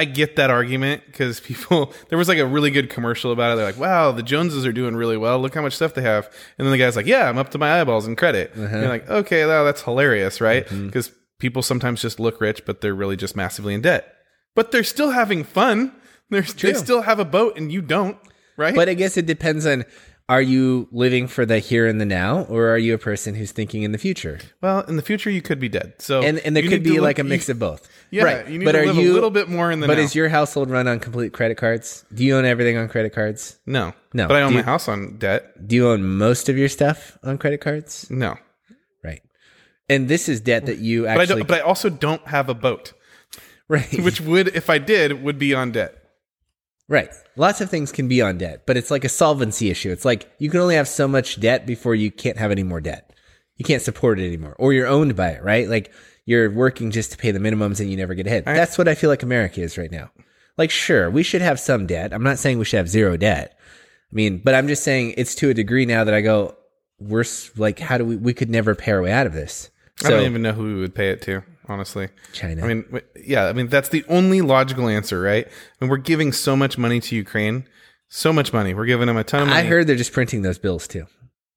[0.00, 3.56] I get that argument because people there was like a really good commercial about it.
[3.56, 5.38] They're like, "Wow, the Joneses are doing really well.
[5.38, 6.24] Look how much stuff they have."
[6.56, 8.64] And then the guy's like, "Yeah, I'm up to my eyeballs in credit." Uh-huh.
[8.64, 10.86] And you're like, "Okay, well, that's hilarious, right?" Mm-hmm.
[10.86, 14.14] Because people sometimes just look rich, but they're really just massively in debt.
[14.54, 15.92] But they're still having fun.
[16.30, 18.16] They're, they still have a boat, and you don't,
[18.56, 18.74] right?
[18.74, 19.84] But I guess it depends on
[20.30, 23.50] are you living for the here and the now, or are you a person who's
[23.52, 24.38] thinking in the future?
[24.62, 25.94] well, in the future, you could be dead.
[25.98, 27.88] So And and there could be look- like a mix you- of both.
[28.12, 28.48] Yeah, right.
[28.48, 30.04] you need but to are live you a little bit more in the But now.
[30.04, 32.04] is your household run on complete credit cards?
[32.14, 33.58] Do you own everything on credit cards?
[33.66, 33.92] No.
[34.14, 34.26] No.
[34.28, 35.66] But I own Do my you- house on debt.
[35.68, 38.06] Do you own most of your stuff on credit cards?
[38.10, 38.36] No.
[39.04, 39.22] Right.
[39.88, 42.54] And this is debt that you But I actually but I also don't have a
[42.54, 42.92] boat,
[43.68, 43.92] right.
[44.00, 45.96] which would if I did would be on debt.
[46.90, 47.10] Right.
[47.36, 49.90] Lots of things can be on debt, but it's like a solvency issue.
[49.90, 52.82] It's like you can only have so much debt before you can't have any more
[52.82, 53.14] debt.
[53.56, 55.68] You can't support it anymore, or you're owned by it, right?
[55.68, 55.90] Like
[56.26, 58.44] you're working just to pay the minimums and you never get ahead.
[58.44, 60.10] That's what I feel like America is right now.
[60.58, 62.12] Like, sure, we should have some debt.
[62.12, 63.56] I'm not saying we should have zero debt.
[63.58, 66.56] I mean, but I'm just saying it's to a degree now that I go,
[66.98, 67.24] we're
[67.56, 69.70] like, how do we, we could never pay our way out of this.
[69.96, 72.08] So, I don't even know who we would pay it to, honestly.
[72.32, 72.64] China.
[72.64, 75.46] I mean, yeah, I mean that's the only logical answer, right?
[75.80, 77.66] And we're giving so much money to Ukraine,
[78.08, 78.74] so much money.
[78.74, 79.60] We're giving them a ton of money.
[79.60, 81.06] I heard they're just printing those bills too.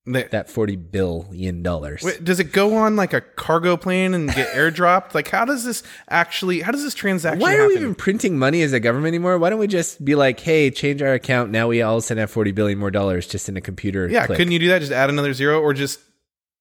[0.05, 2.03] They- That 40 billion dollars.
[2.03, 5.13] Wait, does it go on like a cargo plane and get airdropped?
[5.15, 6.59] Like, how does this actually?
[6.59, 7.39] How does this transaction?
[7.39, 7.67] Why are happen?
[7.69, 9.37] we even printing money as a government anymore?
[9.39, 11.51] Why don't we just be like, hey, change our account.
[11.51, 14.09] Now we all of a sudden have 40 billion more dollars just in a computer.
[14.09, 14.37] Yeah, click.
[14.37, 14.79] couldn't you do that?
[14.79, 16.01] Just add another zero, or just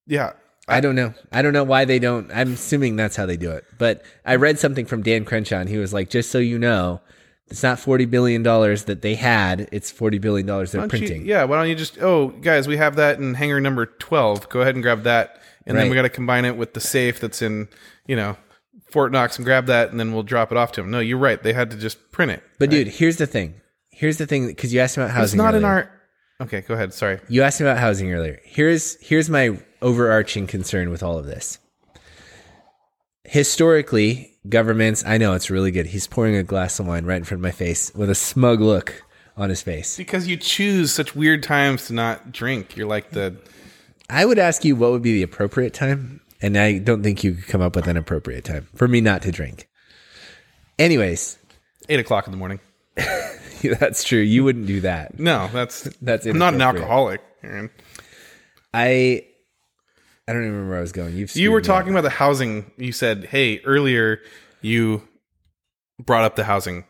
[0.06, 0.32] yeah.
[0.68, 1.12] I don't know.
[1.32, 2.30] I don't know why they don't.
[2.32, 3.64] I'm assuming that's how they do it.
[3.78, 7.00] But I read something from Dan Crenshaw, and he was like, just so you know,
[7.48, 11.26] it's not $40 billion that they had, it's $40 billion they're don't you- printing.
[11.26, 11.98] yeah, why don't you just?
[12.00, 14.48] Oh, guys, we have that in hangar number twelve.
[14.48, 17.20] Go ahead and grab that, and then we got to combine it with the safe
[17.20, 17.68] that's in
[18.06, 18.36] you know
[18.90, 20.90] Fort Knox, and grab that, and then we'll drop it off to them.
[20.90, 21.42] No, you're right.
[21.42, 22.42] They had to just print it.
[22.58, 23.60] But dude, here's the thing.
[23.90, 25.24] Here's the thing, because you asked about housing.
[25.24, 25.90] It's not in earlier.
[26.40, 26.46] our.
[26.46, 26.94] Okay, go ahead.
[26.94, 27.20] Sorry.
[27.28, 28.40] You asked me about housing earlier.
[28.44, 31.58] Here's here's my overarching concern with all of this.
[33.24, 35.86] Historically, governments, I know it's really good.
[35.86, 38.60] He's pouring a glass of wine right in front of my face with a smug
[38.60, 39.02] look
[39.36, 39.96] on his face.
[39.96, 42.76] Because you choose such weird times to not drink.
[42.76, 43.36] You're like the.
[44.10, 47.34] I would ask you what would be the appropriate time, and I don't think you
[47.34, 49.68] could come up with an appropriate time for me not to drink.
[50.78, 51.38] Anyways,
[51.88, 52.60] Eight o'clock in the morning.
[53.62, 54.20] that's true.
[54.20, 55.18] You wouldn't do that.
[55.18, 57.20] No, that's That's I'm not an alcoholic.
[57.42, 57.70] Aaron.
[58.74, 59.26] I
[60.28, 61.16] I don't even remember where I was going.
[61.16, 61.78] You've You were screwed me up.
[61.80, 62.70] talking about the housing.
[62.76, 64.20] You said, "Hey, earlier
[64.60, 65.06] you
[65.98, 66.84] brought up the housing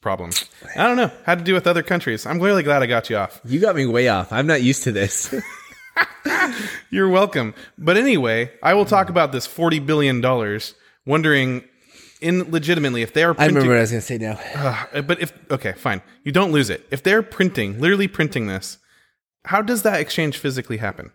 [0.00, 0.30] problem."
[0.76, 1.10] I don't know.
[1.24, 2.24] Had to do with other countries.
[2.26, 3.40] I'm really glad I got you off.
[3.44, 4.32] You got me way off.
[4.32, 5.34] I'm not used to this.
[6.90, 7.54] You're welcome.
[7.76, 10.74] But anyway, I will talk about this 40 billion dollars.
[11.06, 11.64] Wondering
[12.20, 14.86] in legitimately, if they are I printing, remember what I was going to say now.
[14.92, 16.86] Uh, but if okay, fine, you don't lose it.
[16.90, 18.78] If they're printing, literally printing this,
[19.44, 21.12] how does that exchange physically happen?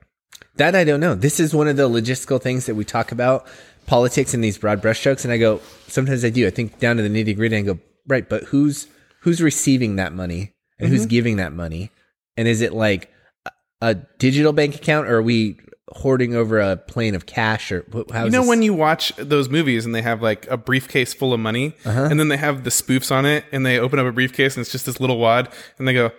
[0.55, 1.15] That I don't know.
[1.15, 3.47] This is one of the logistical things that we talk about
[3.87, 6.45] politics in these broad brushstrokes, and I go sometimes I do.
[6.47, 8.87] I think down to the nitty gritty and go right, but who's
[9.21, 11.91] who's receiving that money and who's giving that money,
[12.37, 13.09] and is it like
[13.45, 15.57] a, a digital bank account or are we
[15.89, 19.85] hoarding over a plane of cash or how You know when you watch those movies
[19.85, 22.07] and they have like a briefcase full of money, Uh-huh.
[22.09, 24.61] and then they have the spoofs on it, and they open up a briefcase and
[24.61, 26.11] it's just this little wad, and they go,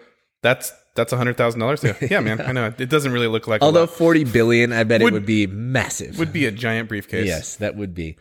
[0.43, 3.47] "That's that's a hundred thousand dollars." Yeah, yeah, man, I know it doesn't really look
[3.47, 3.61] like.
[3.63, 6.19] a although forty billion, I bet Would- it would be massive.
[6.19, 7.27] would be a giant briefcase.
[7.27, 8.17] Yes, that would be.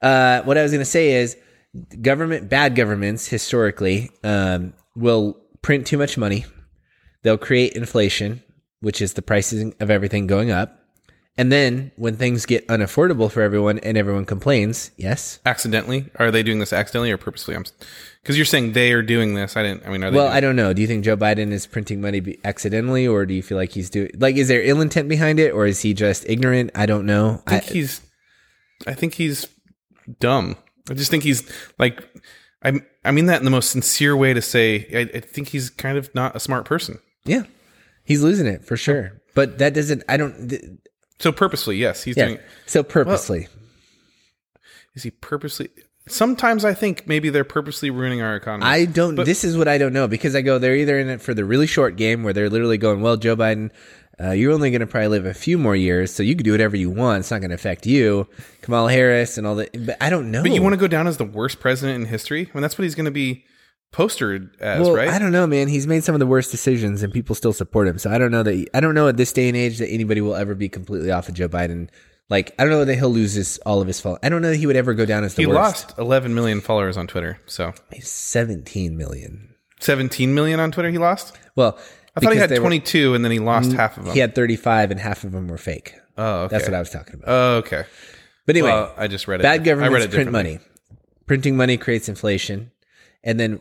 [0.00, 1.36] Uh, what I was going to say is,
[2.00, 6.44] government, bad governments historically um, will print too much money.
[7.24, 8.42] They'll create inflation,
[8.80, 10.74] which is the prices of everything going up.
[11.36, 15.38] And then when things get unaffordable for everyone and everyone complains, yes.
[15.46, 17.54] Accidentally, are they doing this accidentally or purposely?
[17.54, 17.64] I'm
[18.28, 19.56] because you're saying they are doing this.
[19.56, 19.86] I didn't.
[19.86, 20.16] I mean, are they?
[20.18, 20.74] Well, I don't know.
[20.74, 23.88] Do you think Joe Biden is printing money accidentally, or do you feel like he's
[23.88, 26.70] doing like is there ill intent behind it, or is he just ignorant?
[26.74, 27.42] I don't know.
[27.46, 28.02] I think he's
[28.86, 29.46] I think he's
[30.20, 30.56] dumb.
[30.90, 32.06] I just think he's like
[32.62, 35.70] I I mean that in the most sincere way to say I, I think he's
[35.70, 36.98] kind of not a smart person.
[37.24, 37.44] yeah,
[38.04, 39.22] he's losing it for sure.
[39.34, 40.02] But that doesn't.
[40.08, 40.50] I don't.
[40.50, 40.64] th-
[41.18, 42.26] So purposely, yes, he's Yeah.
[42.26, 43.48] doing So purposely.
[44.94, 45.68] is he purposely
[46.08, 48.64] Sometimes I think maybe they're purposely ruining our economy.
[48.70, 49.14] I don't.
[49.16, 50.58] this is what I don't know because I go.
[50.58, 53.36] They're either in it for the really short game where they're literally going, "Well, Joe
[53.36, 53.70] Biden,
[54.20, 56.52] uh, you're only going to probably live a few more years, so you can do
[56.52, 57.20] whatever you want.
[57.20, 58.26] It's not going to affect you."
[58.62, 59.70] Kamala Harris and all that.
[59.86, 60.42] But I don't know.
[60.42, 62.48] but you want to go down as the worst president in history?
[62.52, 63.44] I mean that's what he's going to be
[63.92, 65.08] postered as, Well, right?
[65.08, 65.68] I don't know, man.
[65.68, 67.98] He's made some of the worst decisions, and people still support him.
[67.98, 68.66] So I don't know that.
[68.74, 71.28] I don't know at this day and age that anybody will ever be completely off
[71.28, 71.88] of Joe Biden.
[72.30, 74.18] Like I don't know that he'll lose his all of his fault.
[74.22, 75.88] I don't know that he would ever go down as the he worst.
[75.90, 77.38] lost 11 million followers on Twitter.
[77.46, 79.54] So He's seventeen million.
[79.80, 81.36] 17 million on Twitter he lost?
[81.54, 81.78] Well,
[82.16, 84.12] I thought he had they were- 22 and then he lost mm, half of them.
[84.14, 85.94] He had thirty-five, and half of them were fake.
[86.18, 86.56] oh, okay.
[86.56, 87.24] That's what I was talking about.
[87.28, 87.84] Oh, okay.
[88.44, 89.42] But anyway, Well, I just read it.
[89.44, 90.54] bad I read governments it print differently.
[90.54, 90.64] money.
[91.26, 92.72] Printing money creates inflation.
[93.22, 93.60] And then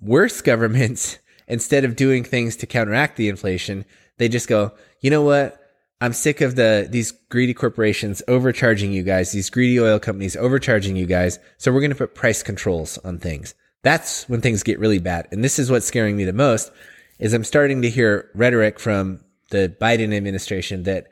[0.00, 3.84] worse governments, instead of doing things to counteract the inflation,
[4.18, 5.60] they just go, you know what?
[6.00, 10.96] I'm sick of the these greedy corporations overcharging you guys, these greedy oil companies overcharging
[10.96, 11.38] you guys.
[11.56, 13.54] So we're going to put price controls on things.
[13.82, 15.28] That's when things get really bad.
[15.30, 16.72] And this is what's scaring me the most
[17.18, 21.06] is I'm starting to hear rhetoric from the Biden administration that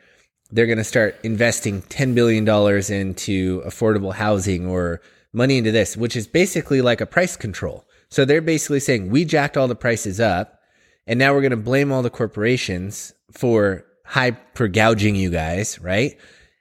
[0.50, 5.00] they're going to start investing $10 billion into affordable housing or
[5.32, 7.86] money into this, which is basically like a price control.
[8.10, 10.60] So they're basically saying, we jacked all the prices up,
[11.06, 16.18] and now we're going to blame all the corporations for hyper gouging you guys, right?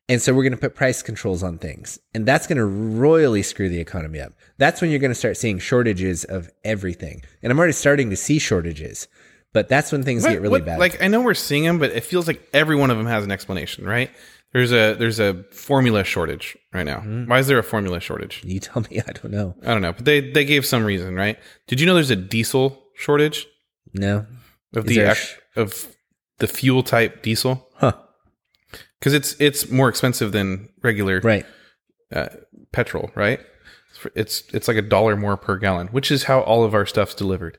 [0.07, 1.99] And so we're going to put price controls on things.
[2.13, 4.33] And that's going to royally screw the economy up.
[4.57, 7.23] That's when you're going to start seeing shortages of everything.
[7.43, 9.07] And I'm already starting to see shortages,
[9.53, 10.79] but that's when things What- get really what- bad.
[10.79, 13.23] Like I know we're seeing them, but it feels like every one of them has
[13.25, 14.09] an explanation, right?
[14.53, 16.97] There's a there's a formula shortage right now.
[16.99, 17.27] Mm-hmm.
[17.29, 18.41] Why is there a formula shortage?
[18.45, 19.55] you tell me, I don't know.
[19.63, 21.37] I don't know, but they they gave some reason, right?
[21.67, 23.45] Did you know there's a diesel shortage
[23.93, 24.25] No.
[24.75, 25.95] of Is the there a ac- sh- of
[26.41, 27.93] the fuel type diesel Huh.
[28.99, 31.45] because it's it's more expensive than regular Right.
[32.13, 32.27] uh,
[32.71, 33.39] petrol, right?
[34.15, 37.13] It's it's like a dollar more per gallon, which is how all of our stuff's
[37.15, 37.57] delivered.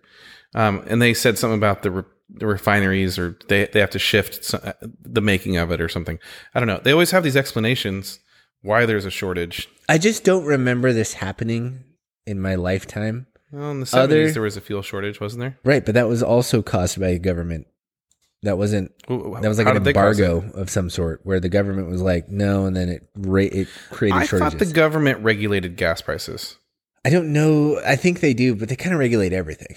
[0.55, 3.99] Um, and they said something about the, re- the refineries, or they they have to
[3.99, 6.19] shift so- uh, the making of it, or something.
[6.55, 6.81] I don't know.
[6.83, 8.19] They always have these explanations
[8.63, 9.69] why there's a shortage.
[9.89, 11.85] I just don't remember this happening
[12.27, 13.27] in my lifetime.
[13.53, 15.59] Well, in the seventies, there was a fuel shortage, wasn't there?
[15.65, 17.67] Right, but that was also caused by government.
[18.45, 18.93] That wasn't.
[19.09, 20.25] That was like how an did they cause it?
[20.25, 23.69] embargo of some sort, where the government was like, "No," and then it ra- it
[23.91, 24.53] created I shortages.
[24.55, 26.57] thought the government regulated gas prices.
[27.05, 27.81] I don't know.
[27.87, 29.77] I think they do, but they kind of regulate everything.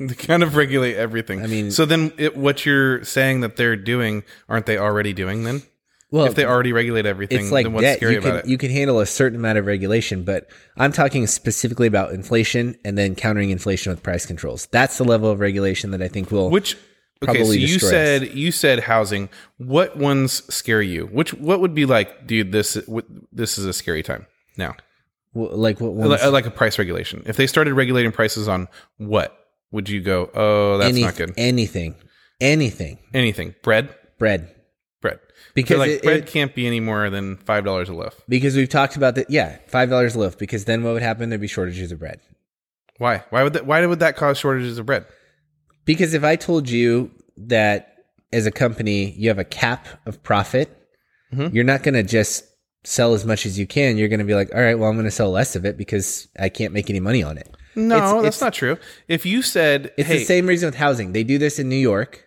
[0.00, 1.42] They kind of regulate everything.
[1.42, 5.44] I mean- so then it, what you're saying that they're doing, aren't they already doing
[5.44, 5.62] then?
[6.10, 7.96] Well, if they already regulate everything, it's like then what's debt.
[7.98, 8.46] scary You about can it?
[8.46, 12.98] you can handle a certain amount of regulation, but I'm talking specifically about inflation and
[12.98, 14.66] then countering inflation with price controls.
[14.72, 16.50] That's the level of regulation that I think will.
[16.50, 16.76] Which
[17.30, 19.28] okay, so you said you said housing.
[19.58, 21.06] What ones scare you?
[21.06, 22.52] Which what would be like, dude?
[22.52, 22.74] This
[23.32, 24.74] this is a scary time now.
[25.34, 27.22] w- like what ones, Like, like a price regulation.
[27.26, 29.36] If they started regulating prices on what
[29.70, 30.30] would you go?
[30.34, 31.32] Oh, that's any- not good.
[31.36, 31.94] Anything,
[32.40, 34.54] anything, Anything bread, bread.
[35.00, 35.18] bread.
[35.54, 38.20] Because Because like it- bread it- can't be any more than five dollars a loaf.
[38.28, 39.28] Because we've talked about that.
[39.30, 40.38] Yeah, five dollars a loaf.
[40.38, 41.28] Because then what would happen?
[41.28, 42.20] There'd be shortages of bread.
[42.98, 43.24] Why?
[43.30, 43.66] Why would that?
[43.66, 45.04] Why would that cause shortages of bread?
[45.84, 47.96] Because if I told you that
[48.32, 50.76] as a company you have a cap of profit,
[51.34, 51.54] Mm-hmm.
[51.56, 52.44] you're not going to just
[52.84, 54.96] sell as much as you can, you're going to be like, all right, well, I'm
[54.96, 57.48] going to sell less of it because I can't make any money on it.
[57.74, 58.76] No, It's- that's it's- not true.
[59.08, 61.12] If you said, It's "Hey, the same reason with housing.
[61.12, 62.26] They do this in New York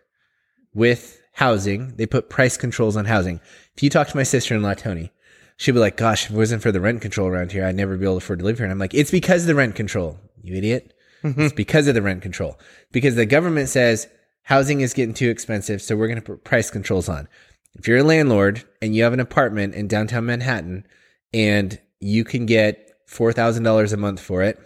[0.73, 1.95] with housing.
[1.97, 3.39] They put price controls on housing.
[3.75, 5.11] If you talk to my sister-in-law Tony,
[5.57, 7.97] she'll be like, "Gosh, if it wasn't for the rent control around here, I'd never
[7.97, 9.75] be able to afford to live here." And I'm like, "It's because of the rent
[9.75, 10.94] control, you idiot.
[11.25, 11.55] It's mm-hmm.
[11.55, 12.59] because of the rent control.
[12.91, 14.07] Because the government says
[14.43, 17.27] housing is getting too expensive, so we're going to put price controls on.
[17.75, 20.85] If you're a landlord and you have an apartment in downtown Manhattan
[21.33, 24.59] and you can get $4,000 a month for it,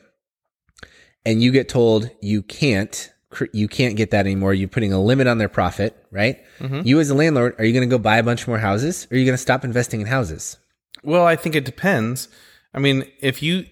[1.25, 3.11] and you get told you can't
[3.53, 6.81] you can't get that anymore you're putting a limit on their profit right mm-hmm.
[6.83, 9.15] you as a landlord are you going to go buy a bunch more houses or
[9.15, 10.57] are you going to stop investing in houses
[11.03, 12.27] Well, I think it depends.
[12.73, 13.65] I mean, if you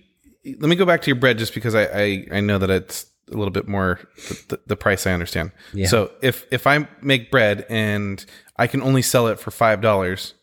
[0.59, 3.05] let me go back to your bread, just because I I, I know that it's
[3.31, 5.51] a little bit more the, the, the price I understand.
[5.73, 5.87] Yeah.
[5.87, 8.23] So if if I make bread and
[8.57, 10.33] I can only sell it for five dollars,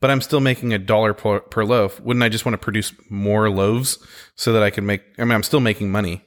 [0.00, 2.92] but I'm still making a dollar per, per loaf, wouldn't I just want to produce
[3.08, 3.98] more loaves
[4.34, 5.02] so that I can make?
[5.18, 6.22] I mean, I'm still making money.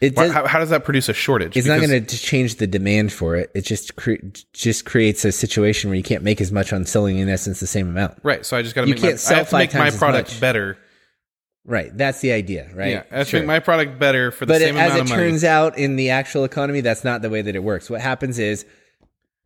[0.00, 1.56] it does, how, how does that produce a shortage?
[1.56, 4.22] it's not Because- going to change the demand for it it just cre-
[4.52, 7.66] just creates a situation where you can't make as much on selling in essence the
[7.66, 8.46] same amount right.
[8.46, 9.90] So I just got to You make can't my, sell I have to make my
[9.90, 10.78] product better.
[11.66, 13.40] Right that's the idea right Yeah, I Sure.
[13.40, 15.10] make my product better for the but same as amount it of money.
[15.10, 17.62] But as it turns out in the actual economy that's not the way that it
[17.62, 18.64] works what happens is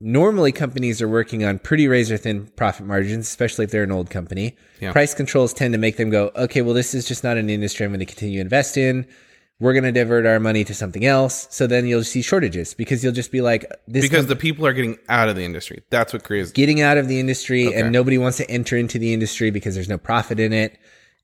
[0.00, 4.10] normally companies are working on pretty razor thin profit margins especially if they're an old
[4.10, 4.92] company Yeah.
[4.92, 7.84] price controls tend to make them go okay well this is just not an industry
[7.86, 9.06] i'm going to continue to invest in
[9.60, 13.02] we're going to divert our money to something else so then you'll see shortages because
[13.04, 15.80] you'll just be like this because the people are getting out of the industry.
[15.90, 16.50] That's what creates.
[16.50, 17.80] getting out of the industry Okay.
[17.80, 20.76] and nobody wants to enter into the industry because there's no profit in it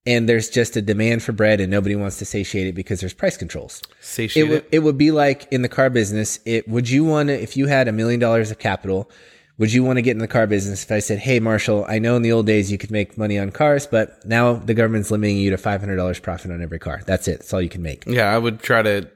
[0.07, 3.13] and there's just a demand for bread and nobody wants to satiate it because there's
[3.13, 4.69] price controls it Satiate would it.
[4.73, 6.41] it would be like in the car business.
[6.47, 9.11] It would you want to if you had a million dollars of capital,
[9.59, 10.83] would you want to get in the car business?
[10.85, 13.39] If I said, "Hey, Marshall, I know in the old days you could make money
[13.39, 16.79] on cars, but now the government's limiting you to five hundred dollars profit on every
[16.79, 17.03] car.
[17.05, 17.41] That's it.
[17.41, 19.11] That's all you can make." Yeah, I would try to.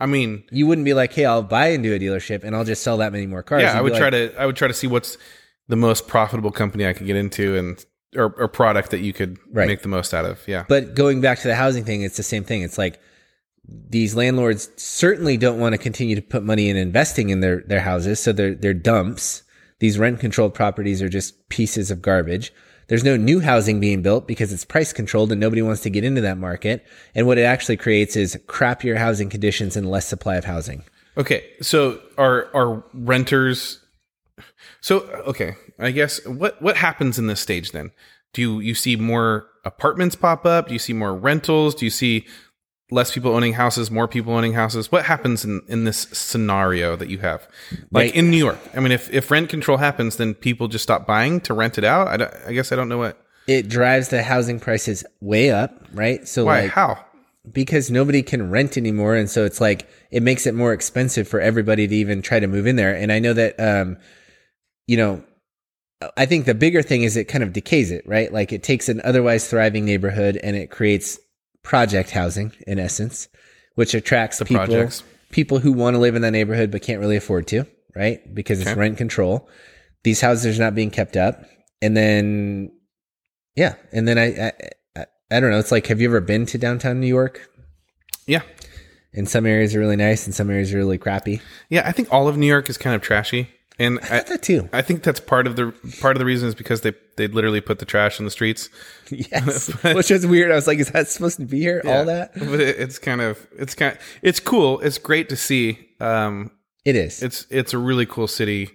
[0.00, 2.82] I mean, You wouldn't be like, "Hey, I'll buy into a dealership and I'll just
[2.82, 4.40] sell that many more cars." yeah, I You'd would be try like, to.
[4.40, 5.16] I would try to see what's
[5.68, 7.84] the most profitable company I could get into, and
[8.16, 9.66] or, or product that you could Right.
[9.68, 10.40] make the most out of.
[10.48, 12.62] Yeah, But going back to the housing thing, it's the same thing.
[12.62, 12.98] It's like
[13.68, 17.80] these landlords certainly don't want to continue to put money in investing in their, their
[17.80, 18.20] houses.
[18.20, 19.42] So they're, they're dumps.
[19.80, 22.52] These rent controlled properties are just pieces of garbage.
[22.88, 26.04] There's no new housing being built because it's price controlled and nobody wants to get
[26.04, 26.86] into that market.
[27.16, 30.84] And what it actually creates is crappier housing conditions and less supply of housing.
[31.18, 33.80] Okay, so are are renters?
[34.86, 37.90] So okay, I guess what what happens in this stage then?
[38.32, 40.68] Do you you see more apartments pop up?
[40.68, 41.74] Do you see more rentals?
[41.74, 42.24] Do you see
[42.92, 44.92] less people owning houses, more people owning houses?
[44.92, 47.48] What happens in in this scenario that you have,
[47.90, 48.14] like Right.
[48.14, 48.60] in New York?
[48.76, 51.84] I mean, if if rent control happens, then people just stop buying to rent it
[51.84, 52.06] out.
[52.06, 53.18] I, I guess I don't know what
[53.48, 56.28] It drives the housing prices way up, right?
[56.28, 57.04] So why like, how.
[57.50, 61.40] because nobody can rent anymore and so it's like it makes it more expensive for
[61.40, 63.96] everybody to even try to move in there and i know that um
[64.86, 65.22] you know
[66.16, 68.32] i think the bigger thing is it kind of decays it right?
[68.32, 71.18] Like it takes an otherwise thriving neighborhood and it creates
[71.62, 73.28] project housing in essence
[73.74, 75.02] which attracts people projects.
[75.30, 78.34] people who want to live in that neighborhood but can't really afford to right?
[78.34, 79.48] Because it's rent control.
[80.04, 81.44] These houses are not being kept up.
[81.80, 82.72] And then
[83.54, 84.52] yeah and then i i,
[85.00, 87.48] I, I don't know it's like have you ever been to downtown new york?
[88.26, 88.42] Yeah,
[89.16, 91.40] and some areas are really nice and some areas are really crappy.
[91.70, 91.82] yeah.
[91.86, 94.68] I think all of New York is kind of trashy, and I, That too.
[94.72, 97.60] I think that's part of the part of the reason is because they they literally
[97.60, 98.68] put the trash in the streets.
[99.10, 99.68] Yes.
[99.94, 100.50] Which is weird.
[100.50, 101.80] I was like, is that supposed to be here?
[101.86, 102.32] All that?
[102.34, 104.80] but it, it's kind of it's kind it's cool.
[104.80, 105.78] It's great to see.
[106.00, 106.50] Um,
[106.84, 107.22] It is.
[107.22, 108.70] it's it's a really cool city,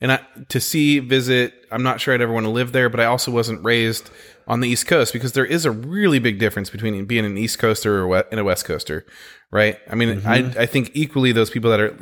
[0.00, 1.52] and I, to see visit.
[1.70, 4.10] I'm not sure I'd ever want to live there, but I also wasn't raised
[4.48, 7.58] on the East Coast because there is a really big difference between being an East
[7.58, 9.04] Coaster or and a West Coaster,
[9.50, 9.78] right?
[9.90, 11.96] I mean, I I think equally those people that are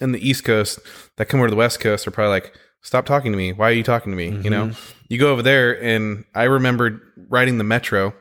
[0.00, 0.78] in the East Coast
[1.16, 3.52] that come over to the West Coast are probably like, stop talking to me.
[3.52, 4.30] Why are you talking to me?
[4.42, 4.70] You know,
[5.08, 8.14] you go over there, and I remember riding the metro,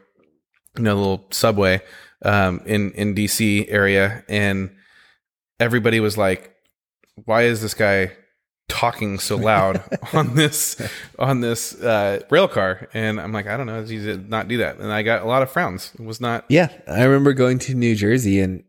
[0.78, 1.82] you know, little subway
[2.26, 4.72] um, in in DC area, and
[5.60, 6.54] everybody was like,
[7.26, 8.12] "Why is this guy
[8.70, 9.82] talking so loud
[10.14, 10.82] on this
[11.20, 13.84] on this uh, rail car?" And I'm like, "I don't know.
[13.84, 15.92] He did not do that." And I got a lot of frowns.
[16.00, 16.46] It was not.
[16.50, 16.70] yeah.
[16.88, 18.64] I remember going to New Jersey and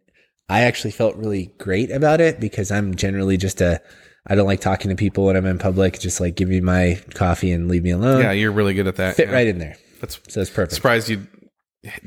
[0.48, 3.80] I actually felt really great about it because I'm generally just a,
[4.26, 5.98] I don't like talking to people when I'm in public.
[6.00, 8.22] Just like give me my coffee and leave me alone.
[8.22, 9.16] Yeah, you're really good at that.
[9.16, 9.34] Fit yeah.
[9.34, 9.76] right in there.
[10.00, 10.72] That's So it's perfect.
[10.74, 11.26] surprised you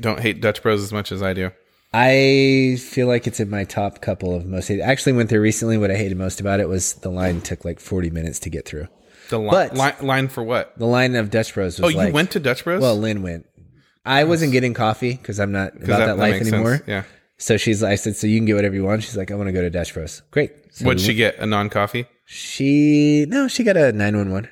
[0.00, 1.50] don't hate Dutch Bros as much as I do.
[1.94, 4.82] I feel like it's in my top couple of most hated.
[4.82, 5.76] I actually went there recently.
[5.76, 8.64] What I hated most about it was the line took like 40 minutes to get
[8.66, 8.88] through.
[9.28, 10.78] The li- But- line, line for what?
[10.78, 12.80] The line of Dutch Bros Oh, you like, went to Dutch Bros?
[12.80, 13.46] well, Lynn went.
[14.04, 16.76] I wasn't getting coffee because I'm not about that, life anymore.
[16.78, 16.88] sense.
[16.88, 17.02] Yeah.
[17.42, 19.02] So she's, I said, so you can get whatever you want.
[19.02, 20.22] She's like, I want to go to Dutch Bros.
[20.30, 20.52] Great.
[20.70, 21.36] So What'd we she get?
[21.38, 22.06] A non coffee?
[22.24, 24.48] She no, she got a nine one one,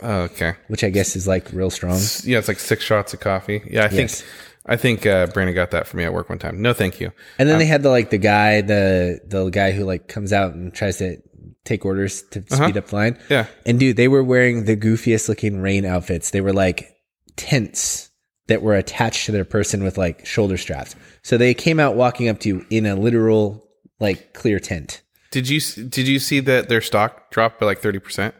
[0.00, 0.54] Oh, okay.
[0.68, 1.98] which I guess is like real strong.
[2.22, 3.60] Yeah, it's like six shots of coffee.
[3.68, 4.24] Yeah, I think Yes.
[4.66, 6.62] I think uh, Brandon got that for me at work one time.
[6.62, 7.10] No, thank you.
[7.40, 10.54] And then they had the like the guy, the the guy who like comes out
[10.54, 11.16] and tries to
[11.64, 13.18] take orders to speed up the line.
[13.28, 13.46] Yeah.
[13.66, 16.30] And dude, they were wearing the goofiest looking rain outfits.
[16.30, 16.94] They were like
[17.36, 18.09] tents
[18.50, 20.94] that were attached to their person with like shoulder straps.
[21.22, 23.66] So they came out walking up to you in a literal
[24.00, 25.00] like clear tent.
[25.30, 28.34] Did you did you see that their stock dropped by like thirty percent?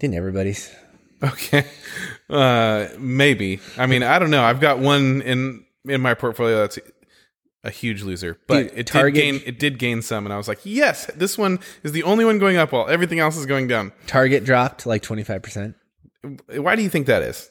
[0.00, 0.74] Didn't everybody's?
[1.22, 1.64] Okay,
[2.28, 3.60] uh, maybe.
[3.78, 4.42] I mean, I don't know.
[4.44, 6.78] I've got one in in my portfolio that's
[7.62, 10.36] a huge loser, but Dude, it Target- did gain it did gain some, and I
[10.36, 13.46] was like, yes, this one is the only one going up while everything else is
[13.46, 13.92] going down.
[14.06, 15.76] Target dropped like twenty five percent.
[16.54, 17.48] Why do you think that is?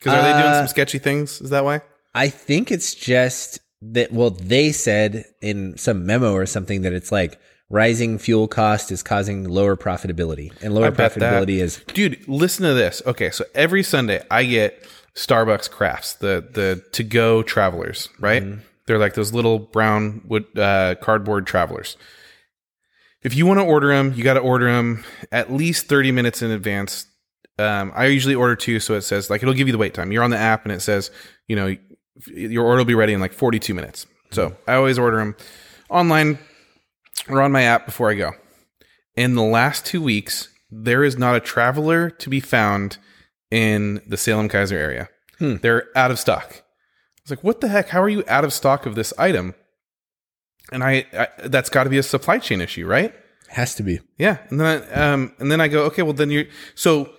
[0.00, 1.40] Because are they doing Uh, some sketchy things?
[1.40, 1.82] Is that why?
[2.14, 4.12] I think it's just that.
[4.12, 9.02] Well, they said in some memo or something that it's like rising fuel cost is
[9.02, 13.02] causing lower profitability, and lower profitability is Dude, listen to this.
[13.06, 18.42] Okay, so every Sunday I get Starbucks crafts, the the to go travelers, right?
[18.86, 21.96] They're like those little brown wood uh, cardboard travelers.
[23.22, 26.42] If you want to order them, you got to order them at least thirty minutes
[26.42, 27.06] in advance.
[27.60, 30.12] Um, I usually order two, so it says like it'll give you the wait time.
[30.12, 31.10] You're on the app, and it says
[31.48, 31.76] you know
[32.26, 34.06] your order will be ready in like 42 minutes.
[34.30, 35.36] So I always order them
[35.88, 36.38] online
[37.28, 38.32] or on my app before I go.
[39.16, 42.98] In the last two weeks, there is not a traveler to be found
[43.50, 45.08] in the Salem Keizer area.
[45.38, 45.56] Hmm.
[45.56, 46.46] They're out of stock.
[46.52, 47.88] I was like, what the heck?
[47.88, 49.54] How are you out of stock of this item?
[50.70, 53.14] And I, I that's got to be a supply chain issue, right?
[53.50, 54.00] has to be.
[54.16, 54.38] Yeah.
[54.48, 57.12] And then I, um, and then I go, okay, well then you're so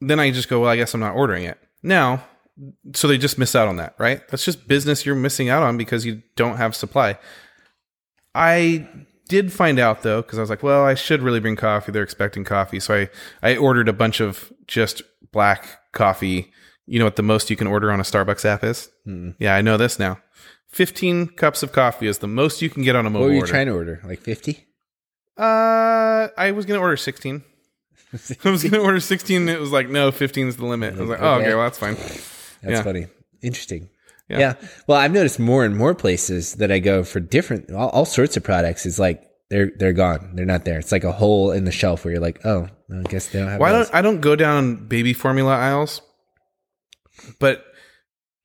[0.00, 2.24] then I just go, well, I guess I'm not ordering it now.
[2.94, 4.20] So they just miss out on that, right?
[4.28, 7.18] That's just business you're missing out on because you don't have supply.
[8.34, 8.86] I
[9.28, 11.92] did find out though, because I was like, well, I should really bring coffee.
[11.92, 12.78] They're expecting coffee.
[12.80, 13.08] So I,
[13.42, 15.02] I ordered a bunch of just
[15.32, 16.52] black coffee.
[16.86, 18.88] You know what the most you can order on a Starbucks app is?
[19.38, 20.18] Yeah, I know this now.
[20.68, 23.32] 15 cups of coffee is the most you can get on a mobile What were
[23.34, 23.50] you order.
[23.52, 24.00] trying to order?
[24.04, 24.66] Like fifty?
[25.36, 27.42] Uh, I was gonna order sixteen.
[28.44, 29.42] I was gonna order sixteen.
[29.42, 30.94] and It was like no, fifteen is the limit.
[30.96, 31.54] I was like, oh, Okay.
[31.54, 31.94] well that's fine.
[31.94, 32.20] That's
[32.64, 32.82] Yeah.
[32.82, 33.06] funny.
[33.42, 33.88] Interesting.
[34.28, 34.38] Yeah.
[34.38, 34.54] Yeah.
[34.86, 38.36] Well, I've noticed more and more places that I go for different, all, all sorts
[38.38, 38.86] of products.
[38.86, 40.32] Is like they're they're gone.
[40.34, 40.78] They're not there.
[40.78, 43.48] It's like a hole in the shelf where you're like, oh, I guess they don't
[43.48, 43.60] have.
[43.60, 43.88] Why those.
[43.90, 46.00] don't I don't go down baby formula aisles?
[47.38, 47.64] But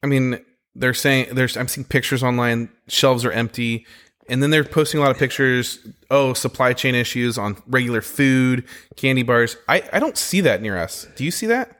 [0.03, 0.39] I mean,
[0.75, 1.55] they're saying there's.
[1.57, 2.69] I'm seeing pictures online.
[2.87, 3.85] Shelves are empty,
[4.29, 5.79] and then they're posting a lot of pictures.
[6.11, 8.63] Oh, supply chain issues on regular food,
[8.95, 9.57] candy bars.
[9.67, 11.07] I I don't see that near us.
[11.15, 11.75] Do you see that?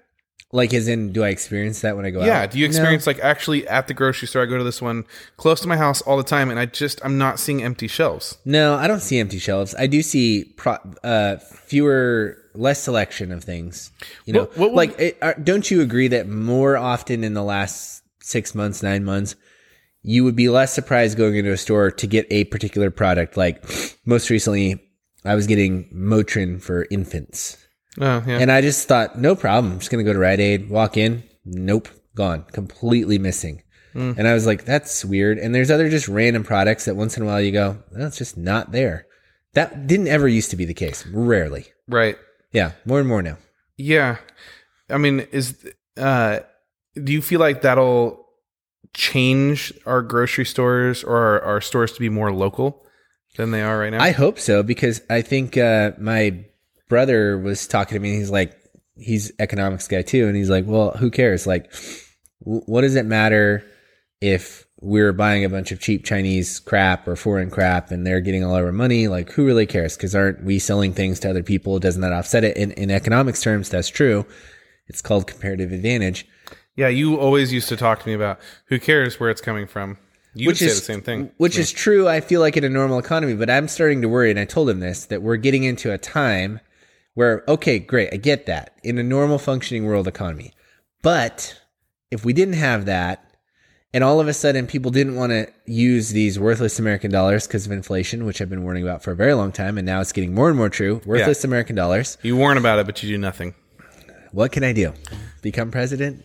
[0.51, 0.73] like?
[0.73, 2.25] As in, do I experience that when I go out?
[2.25, 2.47] Yeah.
[2.47, 2.69] Do you No.
[2.71, 4.41] experience like actually at the grocery store?
[4.41, 5.05] I go to this one
[5.37, 8.37] close to my house all the time, and I just I'm not seeing empty shelves.
[8.45, 9.75] No, I don't see empty shelves.
[9.77, 13.91] I do see pro, uh, fewer, less selection of things.
[14.25, 17.43] You know, What- what like, it, uh, don't you agree that more often in the
[17.43, 19.35] last six months, nine months,
[20.01, 23.37] you would be less surprised going into a store to get a particular product?
[23.37, 23.63] Like,
[24.05, 24.81] most recently,
[25.25, 27.57] I was getting Motrin for infants.
[27.99, 28.37] Oh yeah.
[28.39, 29.73] And I just thought, no problem.
[29.73, 31.23] I'm just going to go to Rite Aid, walk in.
[31.45, 31.89] Nope.
[32.15, 32.43] Gone.
[32.51, 33.63] Completely missing.
[33.95, 35.39] And I was like, that's weird.
[35.39, 38.17] And there's other just random products that once in a while you go, "Oh, it's
[38.17, 39.07] just not there.
[39.55, 41.05] That didn't ever used to be the case.
[41.07, 41.65] Rarely.
[41.87, 42.15] right.
[42.53, 42.71] Yeah.
[42.85, 43.37] More and more now.
[43.75, 44.17] Yeah.
[44.89, 45.65] I mean, is
[45.97, 46.39] uh
[47.03, 48.18] do you feel like that'll
[48.93, 52.85] change our grocery stores or our, our stores to be more local
[53.37, 54.01] than they are right now?
[54.01, 56.45] I hope so because I think uh, my
[56.89, 58.15] brother was talking to me.
[58.15, 58.55] He's like,
[58.95, 61.47] he's economics guy too, and he's like, well, who cares?
[61.47, 61.71] Like,
[62.43, 63.63] w- what does it matter
[64.21, 68.43] if we're buying a bunch of cheap Chinese crap or foreign crap and they're getting
[68.43, 69.07] all our money?
[69.07, 69.95] Like, who really cares?
[69.95, 71.79] Because aren't we selling things to other people?
[71.79, 72.57] Doesn't that offset it?
[72.57, 74.25] In, in economics terms, that's true.
[74.87, 76.25] It's called comparative advantage.
[76.79, 79.97] Yeah, you always used to talk to me about who cares where it's coming from.
[80.33, 81.29] You would say the same thing.
[81.35, 84.29] Which is true, I feel like in a normal economy, but I'm starting to worry,
[84.29, 86.61] and I told him this, that we're getting into a time
[87.15, 90.53] where, okay, great, I get that in a normal functioning world economy.
[91.01, 91.59] But
[92.11, 93.25] if we didn't have that,
[93.93, 97.65] and all of a sudden people didn't want to use these worthless American dollars because
[97.65, 100.13] of inflation, which I've been warning about for a very long time, and now it's
[100.13, 102.17] getting more and more true worthless American dollars.
[102.21, 103.53] You warn about it, but you do nothing.
[104.31, 104.93] What can I do?
[105.41, 106.23] Become president?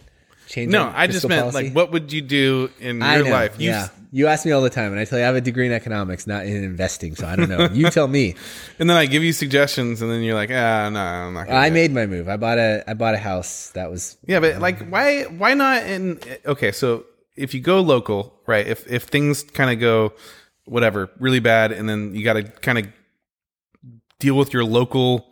[0.49, 1.65] Change No, I just meant policy?
[1.65, 3.61] like what would you do in I your know, life?
[3.61, 3.89] You yeah.
[4.13, 5.73] You ask me all the time, and I tell you I have a degree in
[5.73, 7.17] economics, not in investing.
[7.17, 7.69] So I don't know.
[7.73, 8.37] You tell me.
[8.79, 11.47] And then I give you suggestions, and then you're like, ah, no, I'm not.
[11.49, 12.29] Gonna I do it." made my move.
[12.29, 15.25] I bought a I bought a house that was Yeah, but like, why?
[15.25, 15.83] Why not?
[15.85, 18.65] In okay, so if you go local, right?
[18.67, 20.13] If if things kind of go
[20.67, 22.87] whatever really bad, and then you got to kind of
[24.21, 25.27] deal with your local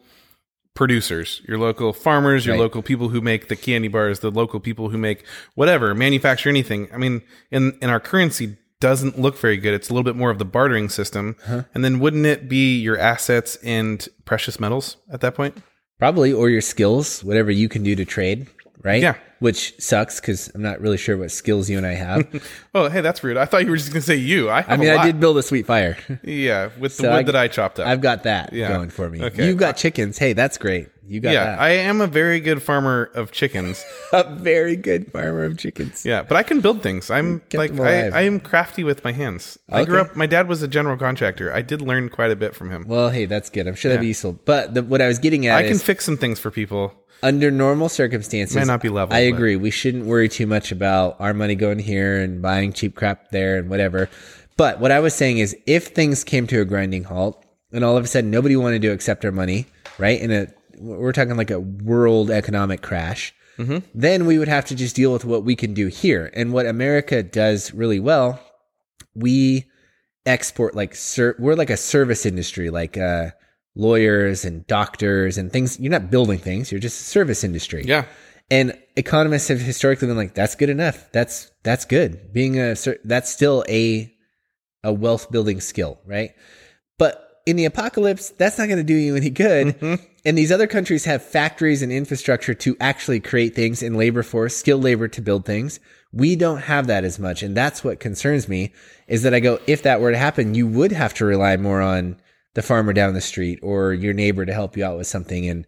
[0.75, 2.63] producers, your local farmers, your Right.
[2.63, 6.89] local people who make the candy bars, the local people who make whatever, manufacture anything.
[6.93, 9.75] I mean, in in our currency doesn't look very good.
[9.75, 11.37] It's a little bit more of the bartering system.
[11.45, 11.63] Uh-huh.
[11.75, 15.57] And then wouldn't it be your assets and precious metals at that point?
[15.99, 18.49] probably or your skills, whatever you can do to trade,
[18.83, 19.03] right?
[19.03, 19.17] Yeah.
[19.39, 22.29] Which sucks because I'm not really sure what skills you and I have.
[22.75, 23.37] Oh, hey, that's rude.
[23.37, 24.49] I thought you were just going to say you.
[24.49, 25.99] I, have I mean, I did build a sweet fire.
[26.23, 27.87] Yeah, with the So wood I- that I chopped up.
[27.87, 28.69] I've got that Yeah.
[28.69, 29.23] going for me.
[29.23, 29.47] Okay.
[29.47, 30.17] You've got chickens.
[30.17, 30.89] Hey, that's great.
[31.07, 31.59] You got yeah, that.
[31.59, 33.85] I am a very good farmer of chickens.
[34.13, 36.07] a very good farmer of chickens.
[36.07, 37.11] Yeah, but I can build things.
[37.11, 39.59] I'm like I, I, am crafty with my hands.
[39.69, 40.17] I grew up.
[40.17, 41.53] My dad was a general contractor.
[41.53, 42.87] I did learn quite a bit from him.
[42.87, 43.67] Well, hey, that's good.
[43.67, 44.33] I'm sure that'd be useful.
[44.33, 46.95] But the, what I was getting at I can fix some things for people.
[47.23, 49.57] Under normal circumstances, Might not be level, I but- agree.
[49.57, 53.57] We shouldn't worry too much about our money going here and buying cheap crap there
[53.59, 54.09] and whatever.
[54.57, 57.97] But what I was saying is, if things came to a grinding halt and all
[57.97, 59.67] of a sudden nobody wanted to accept our money,
[59.99, 60.21] right?
[60.21, 60.47] In a
[60.79, 63.33] we're talking like a world economic crash.
[63.95, 66.33] Then we would have to just deal with what we can do here.
[66.35, 68.41] And what America does really well,
[69.15, 69.67] we
[70.27, 73.31] export like ser- we're like a service industry, like uh,
[73.75, 75.79] lawyers and doctors and things.
[75.81, 77.85] You're not building things; you're just a service industry.
[77.87, 78.07] Yeah,
[78.51, 81.11] And economists have historically been like, "That's good enough.
[81.13, 82.33] That's that's good.
[82.33, 84.13] Being a that's still a
[84.85, 86.33] a wealth building skill, right?"
[86.99, 89.79] But in the apocalypse, that's not going to do you any good.
[89.79, 90.05] Mm-hmm.
[90.25, 94.57] And these other countries have factories and infrastructure to actually create things and labor force,
[94.57, 95.81] skilled labor to build things.
[96.13, 97.43] We don't have that as much.
[97.43, 98.73] And that's what concerns me
[99.09, 101.81] is that I go, if that were to happen, you would have to rely more
[101.81, 102.21] on
[102.55, 105.49] the farmer down the street or your neighbor to help you out with something.
[105.49, 105.67] And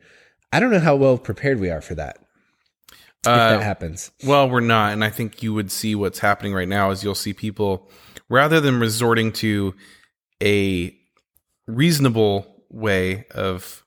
[0.53, 2.19] I don't know how well prepared we are for that.
[2.93, 4.11] If Uh, that happens.
[4.25, 7.15] Well, we're not, and I think you would see what's happening right now is you'll
[7.15, 7.91] see people
[8.29, 9.75] rather than resorting to
[10.43, 10.95] a
[11.67, 13.83] reasonable way of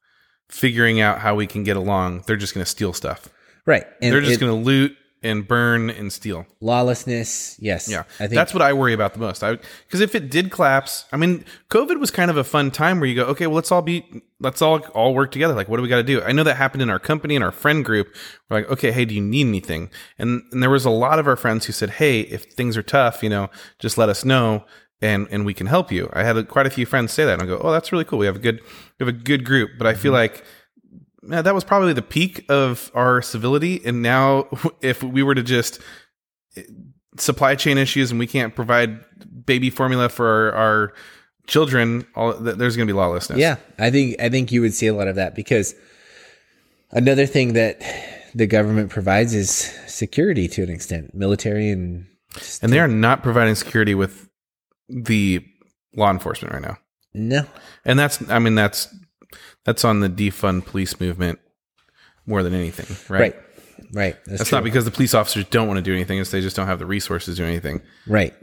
[0.50, 3.30] figuring out how we can get along, they're just going to steal stuff.
[3.66, 3.86] Right.
[4.02, 6.46] And they're just going to loot and burn and steal.
[6.62, 7.58] lawlessness.
[7.60, 7.90] Yes.
[7.90, 9.44] Yeah, I think that's what I worry about the most.
[9.44, 13.00] I because if it did collapse, I mean, COVID was kind of a fun time
[13.00, 15.54] where you go, okay, well, let's all be, let's all all work together.
[15.54, 16.22] Like, what do we got to do?
[16.22, 18.16] I know that happened in our company and our friend group.
[18.50, 19.90] We're like, okay, hey, do you need anything?
[20.18, 22.84] And and there was a lot of our friends who said, hey, if things are
[22.84, 23.50] tough, you know,
[23.80, 24.66] just let us know.
[25.00, 26.10] And, and we can help you.
[26.12, 28.18] I had quite a few friends say that, and I go, "Oh, that's really cool.
[28.18, 28.62] We have a good,
[29.00, 30.34] we have a good group." But I feel mm-hmm.
[30.34, 30.44] like
[31.28, 33.82] that was probably the peak of our civility.
[33.86, 34.48] And now,
[34.82, 35.80] if we were to just
[36.56, 36.64] eh,
[37.18, 39.00] supply chain issues and we can't provide
[39.46, 40.94] baby formula for our, our
[41.48, 43.40] children, all there's going to be lawlessness.
[43.40, 45.76] Yeah, I think I think you would see a lot of that because
[46.92, 47.82] another thing that
[48.36, 49.50] the government provides is
[49.88, 52.06] security to an extent, military and
[52.62, 54.30] and they are not providing security with
[54.90, 55.44] the
[55.96, 56.78] law enforcement right now.
[57.14, 57.46] no,
[57.86, 58.94] And that's, I mean, that's
[59.68, 61.38] that's on the defund police movement
[62.26, 63.22] more than anything, right?
[63.22, 63.36] right,
[63.94, 64.16] right.
[64.26, 66.56] That's, That's not because the police officers don't want to do anything; it's they just
[66.56, 67.82] don't have the resources to do anything.
[68.08, 68.34] right.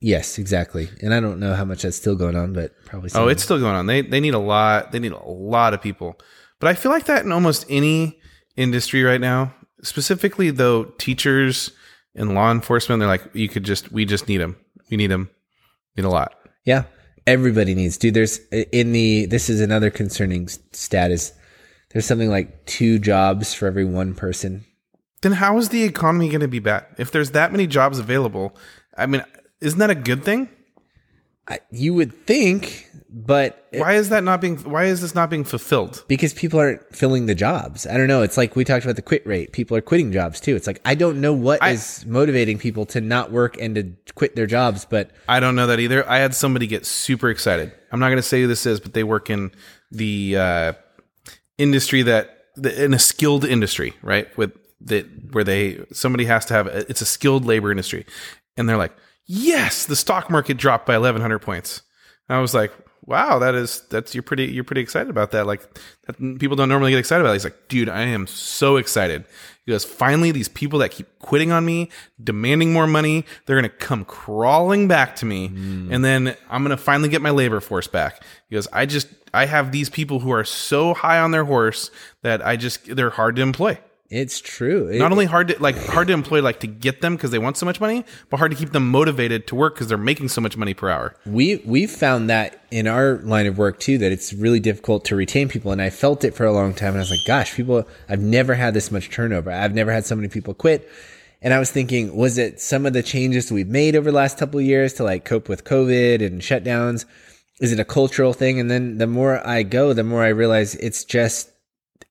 [0.00, 0.88] Yes, exactly.
[1.02, 3.10] And I don't know how much that's still going on, but probably.
[3.14, 3.86] Oh, it's still going on.
[3.86, 4.92] They they need a lot.
[4.92, 6.18] They need a lot of people.
[6.60, 8.20] But I feel like that in almost any
[8.56, 9.54] industry right now.
[9.82, 11.72] Specifically, though, teachers
[12.14, 14.56] and law enforcement, they're like, you could just, we just need them.
[14.90, 15.30] We need them.
[15.96, 16.34] Need a lot.
[16.64, 16.84] yeah.
[17.28, 18.14] Everybody needs, dude.
[18.14, 19.26] There's in the.
[19.26, 21.34] This is another concerning status.
[21.90, 24.64] There's something like two jobs for every one person.
[25.20, 28.56] Then how is the economy going to be bad if there's that many jobs available?
[28.96, 29.22] I mean,
[29.60, 30.48] isn't that a good thing?
[31.50, 34.58] I, you would think, but Why is that not being?
[34.58, 36.04] Why is this not being fulfilled?
[36.08, 37.86] because people aren't filling the jobs.
[37.86, 38.20] I don't know.
[38.20, 39.52] It's like we talked about the quit rate.
[39.52, 40.54] People are quitting jobs too.
[40.56, 44.12] It's like I don't know what is I- motivating people to not work and to
[44.14, 46.06] quit their jobs, but I don't know that either.
[46.08, 47.72] I had somebody get super excited.
[47.90, 49.50] I'm not going to say who this is, but they work in
[49.90, 50.72] the uh,
[51.56, 54.28] industry that the, in a skilled industry, right?
[54.36, 58.04] With that where they somebody has to have it's a skilled labor industry,
[58.56, 58.94] and they're like,
[59.28, 61.82] yes, the stock market dropped by 1,100 points.
[62.28, 62.72] And I was like,
[63.08, 65.46] wow, that is that's you're pretty you're pretty excited about that.
[65.46, 65.62] Like
[66.06, 67.30] that, people don't normally get excited about.
[67.30, 67.36] It.
[67.36, 69.24] He's like, dude, I am so excited.
[69.64, 71.90] He goes, finally, these people that keep quitting on me,
[72.22, 75.92] demanding more money, they're gonna come crawling back to me, hmm.
[75.92, 78.22] and then I'm gonna finally get my labor force back.
[78.48, 81.90] He goes, I just I have these people who are so high on their horse
[82.22, 83.78] that I just they're hard to employ.
[84.10, 84.88] It's true.
[84.88, 87.38] It- Not only hard to like hard to employ like to get them because they
[87.38, 90.28] want so much money, but hard to keep them motivated to work because they're making
[90.28, 91.14] so much money per hour.
[91.26, 95.16] we we've found that in our line of work too that it's really difficult to
[95.16, 97.54] retain people and I felt it for a long time and I was like gosh
[97.54, 100.88] people I've never had this much turnover I've never had so many people quit
[101.42, 104.38] and I was thinking was it some of the changes we've made over the last
[104.38, 107.04] couple of years to like cope with covid and shutdowns
[107.60, 110.74] is it a cultural thing and then the more I go the more I realize
[110.76, 111.50] it's just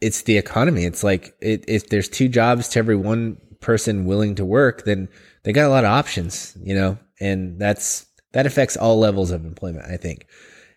[0.02, 4.36] it's the economy it's like it, if there's two jobs to every one person willing
[4.36, 5.08] to work then
[5.44, 9.46] they got a lot of options you know and that's that affects all levels of
[9.46, 10.28] employment, I think.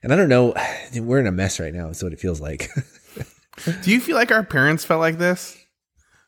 [0.03, 0.55] And I don't know,
[0.97, 1.89] we're in a mess right now.
[1.89, 2.71] That's what it feels like.
[3.83, 5.59] Do you feel like our parents felt like this?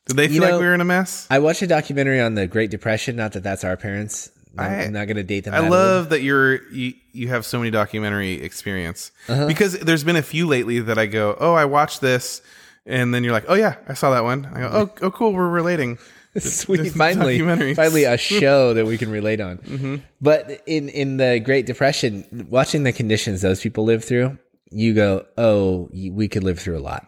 [0.05, 1.25] Did they feel know, like we were in a mess?
[1.31, 3.15] I watched a documentary on the Great Depression.
[3.15, 4.29] Not that that's our parents.
[4.57, 5.53] I'm, I- I'm not going to date them.
[5.55, 9.47] I love that you're you, you have so many documentary experience Uh-huh.
[9.47, 12.41] because there's been a few lately that I go, oh, I watched this,
[12.85, 14.45] and then you're like, oh yeah, I saw that one.
[14.45, 15.97] I go, oh, oh, cool, we're relating.
[16.37, 17.39] Sweet, finally,
[17.75, 19.59] finally a show that we can relate on.
[19.59, 19.95] Mm-hmm.
[20.19, 24.37] But in in the Great Depression, watching the conditions those people lived through,
[24.71, 27.07] you go, oh, we could live through a lot.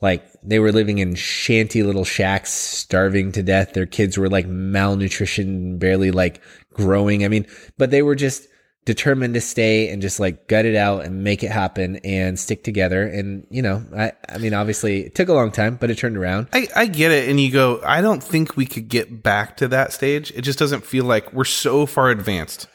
[0.00, 3.72] Like they were living in shanty little shacks, starving to death.
[3.72, 6.42] Their kids were like malnutrition, barely like
[6.72, 7.24] growing.
[7.24, 7.46] I mean,
[7.78, 8.48] but they were just
[8.86, 12.62] determined to stay and just like gut it out and make it happen and stick
[12.64, 13.02] together.
[13.02, 16.16] And you know, I, I mean, obviously it took a long time, but it turned
[16.16, 16.48] around.
[16.52, 19.68] I, I get it, and you go, I don't think we could get back to
[19.68, 20.30] that stage.
[20.30, 22.68] It just doesn't feel like we're so far advanced,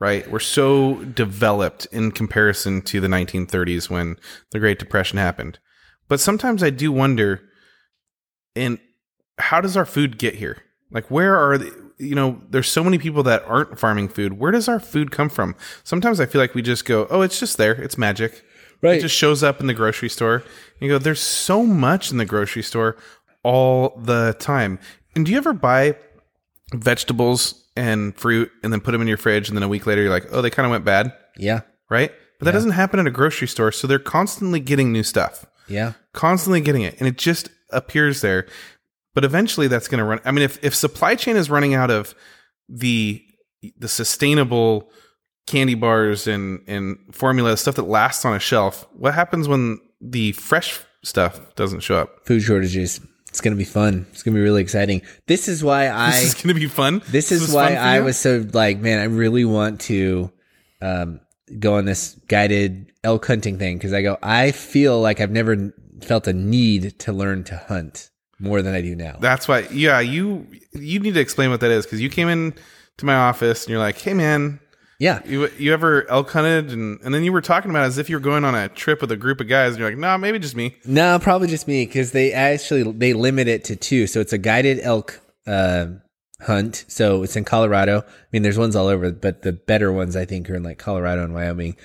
[0.00, 0.28] right?
[0.28, 4.16] We're so developed in comparison to the 1930s when
[4.50, 5.58] the Great Depression happened.
[6.08, 7.42] But sometimes I do wonder,
[8.56, 8.78] and
[9.38, 10.62] how does our food get here?
[10.90, 14.38] Like, where are the, you know, there's so many people that aren't farming food.
[14.38, 15.54] Where does our food come from?
[15.84, 17.72] Sometimes I feel like we just go, oh, it's just there.
[17.72, 18.44] It's magic.
[18.98, 20.42] It just shows up in the grocery store.
[20.80, 22.96] You go, there's so much in the grocery store
[23.44, 24.78] all the time.
[25.14, 25.96] And do you ever buy
[26.74, 30.02] vegetables and fruit and then put them in your fridge and then a week later
[30.02, 32.12] you're like, oh, they kind of went bad, yeah, right?
[32.38, 33.70] But that doesn't happen at a grocery store.
[33.70, 35.92] So they're constantly getting new stuff, yeah.
[36.12, 36.96] constantly getting it.
[36.98, 38.46] And it just appears there.
[39.14, 40.20] But eventually that's going to run.
[40.24, 42.14] I mean, if, if supply chain is running out of
[42.68, 43.22] the,
[43.78, 44.90] the sustainable
[45.46, 50.32] candy bars and, and formula, stuff that lasts on a shelf, what happens when the
[50.32, 52.24] fresh stuff doesn't show up?
[52.26, 53.00] Food shortages.
[53.28, 54.06] It's gonna be fun.
[54.12, 55.00] It's gonna be really exciting.
[55.26, 56.10] This is why I.
[56.10, 57.00] This is going to be fun.
[57.08, 60.30] This is why I was so like, man, I really want to
[60.82, 61.20] um,
[61.58, 65.72] go on this guided elk hunting thing because I go, I feel like I've never
[66.02, 68.10] felt a need to learn to hunt
[68.42, 69.16] more than I do now.
[69.20, 72.54] That's why, yeah, you you need to explain what that is because you came in
[72.98, 74.58] to my office and you're like, "Hey, man,
[74.98, 78.10] yeah, you you ever elk hunted?" And and then you were talking about as if
[78.10, 79.70] you were going on a trip with a group of guys.
[79.70, 83.12] And you're like, "Nah, maybe just me." no, probably just me because they actually they
[83.12, 85.86] limit it to two, so it's a guided elk uh,
[86.40, 86.84] hunt.
[86.88, 88.00] So it's in Colorado.
[88.00, 90.78] I mean, there's ones all over, but the better ones I think are in like
[90.78, 91.76] Colorado and Wyoming.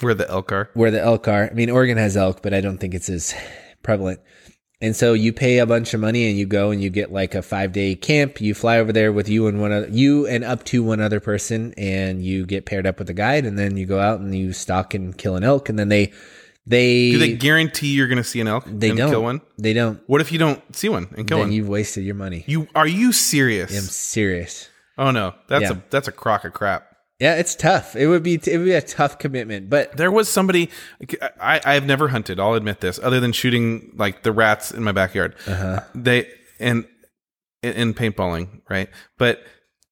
[0.00, 0.70] Where the elk are?
[0.72, 1.50] where the elk are.
[1.50, 3.34] I mean, Oregon has elk, but I don't think it's as
[3.82, 4.20] prevalent.
[4.80, 7.34] And so you pay a bunch of money and you go and you get like
[7.34, 8.40] a five day camp.
[8.40, 11.18] You fly over there with you and one other, you and up to one other
[11.18, 14.32] person and you get paired up with a guide and then you go out and
[14.34, 16.12] you stalk and kill an elk and then they,
[16.64, 19.40] they, Do they guarantee you're going to see an elk they and don't kill one?
[19.56, 20.00] They don't.
[20.06, 21.52] What if you don't see one and kill Then one?
[21.52, 22.44] you've wasted your money.
[22.46, 23.76] you are you serious?
[23.76, 24.68] I'm serious.
[24.98, 25.72] oh no, that's Yeah.
[25.72, 26.84] a that's a crock of crap.
[27.20, 27.96] Yeah, it's tough.
[27.96, 30.70] It would be, it would be a tough commitment, but There was somebody
[31.40, 32.38] I I have never hunted.
[32.38, 35.34] I'll admit this, other than shooting like the rats in my backyard.
[35.46, 35.80] Uh-huh.
[35.94, 36.28] They
[36.60, 36.86] and
[37.62, 38.88] and paintballing, right?
[39.18, 39.42] But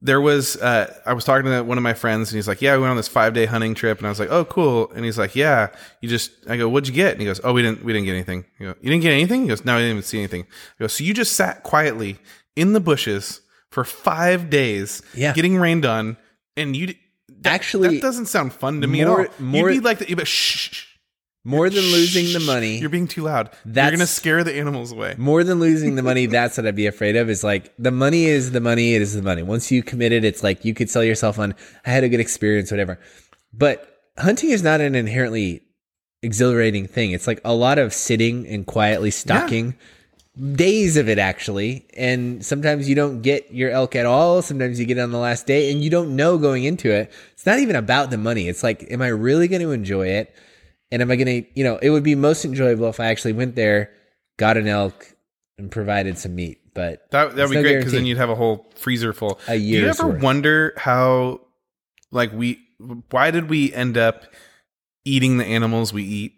[0.02, 2.76] there was uh, I was talking to one of my friends, and he's like, "Yeah,
[2.76, 5.04] we went on this five day hunting trip," and I was like, "Oh, cool." And
[5.04, 5.70] he's like, "Yeah,
[6.00, 8.04] you just." I go, "What'd you get?" And he goes, "Oh, we didn't we didn't
[8.06, 10.42] get anything." Go, "You didn't get anything?" He goes, "No, I didn't even see anything."
[10.78, 12.18] I go, "So you just sat quietly
[12.54, 13.40] in the bushes
[13.72, 15.32] for five days, Yeah.
[15.32, 16.18] getting rained on,
[16.56, 16.94] and you."
[17.46, 19.34] That, Actually, that doesn't sound fun to me more- at all.
[19.44, 20.84] more- You'd be like, the, shh, shh,
[21.44, 22.78] more than losing the money.
[22.78, 23.50] You're being too loud.
[23.64, 25.14] You're That's- gonna scare the animals away.
[25.16, 27.30] more than losing the money, that's what I'd be afraid of.
[27.30, 28.94] Is like the money is the money.
[28.94, 29.42] It is the money.
[29.42, 31.54] Once you commit it, it's like you could sell yourself on.
[31.86, 32.98] I had a good experience, whatever.
[33.52, 33.88] But
[34.18, 35.62] hunting is not an inherently
[36.22, 37.12] exhilarating thing.
[37.12, 39.76] It's like a lot of sitting and quietly stalking.
[40.54, 44.42] Days of it actually, and sometimes you don't get your elk at all.
[44.42, 47.10] Sometimes you get it on the last day, and you don't know going into it.
[47.32, 48.46] It's not even about the money.
[48.46, 50.34] It's like, am I really going to enjoy it?
[50.90, 53.32] And am I going to, you know, it would be most enjoyable if I actually
[53.32, 53.90] went there,
[54.38, 55.06] got an elk,
[55.56, 56.60] and provided some meat.
[56.74, 59.40] But That that'd be no great because then you'd have a whole freezer full.
[59.48, 60.22] A year Do you ever worth.
[60.22, 61.40] wonder how,
[62.12, 62.58] like we,
[63.10, 64.24] why did we end up
[65.06, 66.34] eating the animals we eat?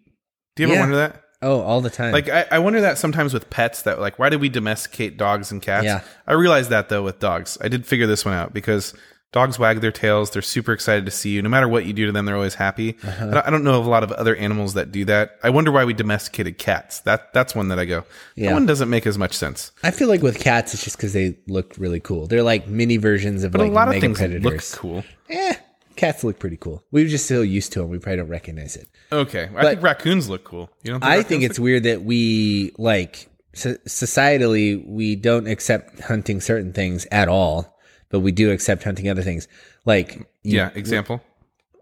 [0.54, 0.80] Do you ever Yeah.
[0.80, 1.22] wonder that?
[1.40, 2.12] Oh, all the time.
[2.12, 5.52] Like I, I wonder that sometimes with pets that like why did we domesticate dogs
[5.52, 5.84] and cats?
[5.84, 6.02] Yeah.
[6.26, 7.56] I realized that though with dogs.
[7.60, 8.92] I did figure this one out because
[9.30, 10.30] dogs wag their tails.
[10.30, 11.42] They're super excited to see you.
[11.42, 12.96] No matter what you do to them, they're always happy.
[13.04, 13.42] Uh-huh.
[13.44, 15.36] I don't- know of a lot of other animals that do that.
[15.42, 17.00] I wonder why we domesticated cats.
[17.00, 18.04] That that's one that I go.
[18.34, 18.48] Yeah.
[18.48, 19.70] That one doesn't make as much sense.
[19.84, 22.26] I feel like with cats, it's just because they look really cool.
[22.26, 24.42] They're like mini versions of But like a lot of things predators.
[24.72, 25.04] look cool.
[25.30, 25.54] Eh,
[25.98, 26.82] cats look pretty cool.
[26.90, 28.88] We are just so used to them, we probably don't recognize it.
[29.12, 30.70] Okay, I think raccoons look cool.
[30.82, 31.00] You don't?
[31.00, 36.72] Think I think it's weird that we like so- societally we don't accept hunting certain
[36.72, 37.78] things at all,
[38.08, 39.48] but we do accept hunting other things.
[39.84, 40.70] Like yeah.
[40.74, 41.20] Example.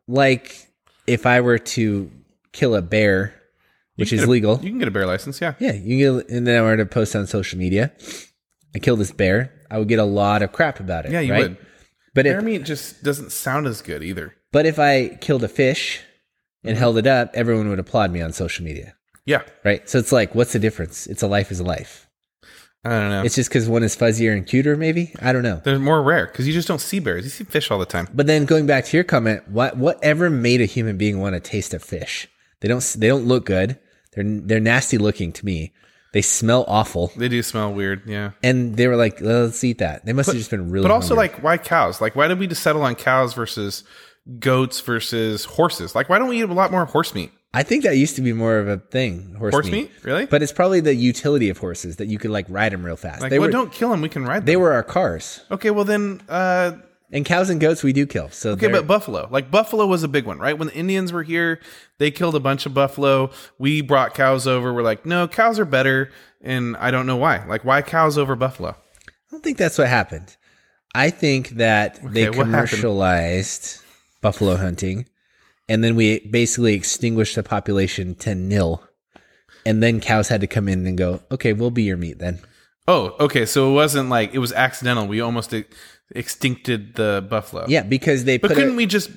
[0.08, 0.56] like
[1.06, 2.10] if I were to
[2.52, 3.34] kill a bear,
[3.96, 5.40] which is a- legal, You can get a bear license.
[5.40, 5.54] Yeah.
[5.60, 7.92] yeah, you get, and then I were to post on social media,
[8.74, 11.12] I kill this bear, I would get a lot of crap about it.
[11.12, 11.42] Yeah, you right?
[11.50, 11.56] would.
[12.16, 14.34] But Bear if meat just doesn't sound as good either.
[14.52, 16.00] but if I killed a fish
[16.64, 16.78] and Mm-hmm.
[16.80, 18.94] held it up, everyone would applaud me on social media,
[19.24, 19.42] Yeah.
[19.64, 19.88] right?
[19.88, 21.06] So it's like, what's the difference?
[21.06, 22.08] It's a life is a life.
[22.84, 23.22] I don't know.
[23.22, 25.12] It's just because one is fuzzier and cuter, maybe.
[25.20, 25.60] I don't know.
[25.64, 27.24] They're more rare because you just don't see bears.
[27.24, 28.08] You see fish all the time.
[28.14, 31.40] But then going back to your comment, what whatever made a human being want to
[31.40, 32.28] taste a fish?
[32.60, 32.82] They don't.
[32.96, 33.78] They don't look good.
[34.12, 35.72] They're they're nasty looking to me.
[36.16, 37.12] They smell awful.
[37.14, 38.04] They do smell weird.
[38.06, 38.30] Yeah.
[38.42, 40.06] And they were like, let's eat that.
[40.06, 40.84] They must have just been really.
[40.84, 41.34] But also, hungry.
[41.34, 42.00] like, why cows?
[42.00, 43.84] Like, why did we just settle on cows versus
[44.38, 45.94] goats versus horses?
[45.94, 47.32] Like, why don't we eat a lot more horse meat?
[47.52, 49.34] I think that used to be more of a thing.
[49.34, 49.72] Horse, Horse meat.
[49.72, 50.24] meat, really?
[50.24, 53.20] But it's probably the utility of horses that you could like ride them real fast.
[53.20, 54.00] like, they well, were don't kill them.
[54.00, 54.46] We can ride them.
[54.46, 55.42] they were our cars.
[55.50, 56.78] okay, well then, uh,
[57.12, 58.30] And cows and goats we do kill.
[58.30, 59.28] So okay, but buffalo.
[59.30, 60.58] Like, buffalo was a big one, right?
[60.58, 61.60] When the Indians were here,
[61.98, 63.30] they killed a bunch of buffalo.
[63.58, 64.74] We brought cows over.
[64.74, 66.10] We're like, no, cows are better,
[66.42, 67.46] and I don't know why.
[67.46, 68.70] Like, why cows over buffalo?
[68.70, 70.36] I don't think that's what happened.
[70.96, 73.80] I think that they commercialized
[74.20, 75.06] buffalo hunting,
[75.68, 78.82] and then we basically extinguished the population to nil.
[79.64, 82.40] And then cows had to come in and go, okay, we'll be your meat then.
[82.88, 83.44] Oh, okay.
[83.46, 85.08] So it wasn't like it was accidental.
[85.08, 85.52] We almost
[86.14, 87.66] extincted the buffalo.
[87.68, 88.76] Yeah, because they But couldn't it.
[88.76, 89.10] we just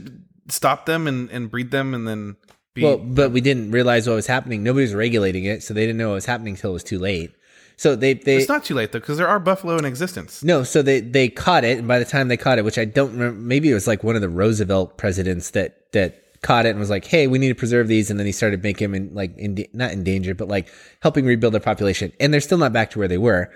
[0.49, 2.35] stop them and, and breed them and then
[2.73, 4.63] be well, but we didn't realize what was happening.
[4.63, 6.99] Nobody was regulating it, so they didn't know what was happening until it was too
[6.99, 7.31] late.
[7.77, 10.43] So they they It's not too late though, because there are buffalo in existence.
[10.43, 12.85] No, so they they caught it, and by the time they caught it, which I
[12.85, 16.69] don't remember, maybe it was like one of the Roosevelt presidents that that caught it
[16.71, 18.95] and was like, "Hey, we need to preserve these," and then he started making them
[18.95, 20.67] in like in, not in danger, but like
[21.01, 23.49] helping rebuild their population, and they're still not back to where they were,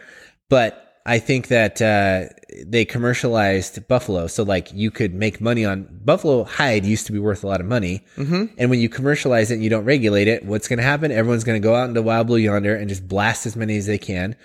[0.49, 0.79] but.
[1.05, 2.33] I think that uh,
[2.65, 7.19] they commercialized buffalo, so like you could make money on buffalo hide used to be
[7.19, 8.45] worth a lot of money, mm-hmm.
[8.57, 11.11] and when you commercialize it and you don't regulate it, what's going to happen?
[11.11, 13.85] Everyone's going to go out into wild blue yonder and just blast as many as
[13.85, 14.35] they can,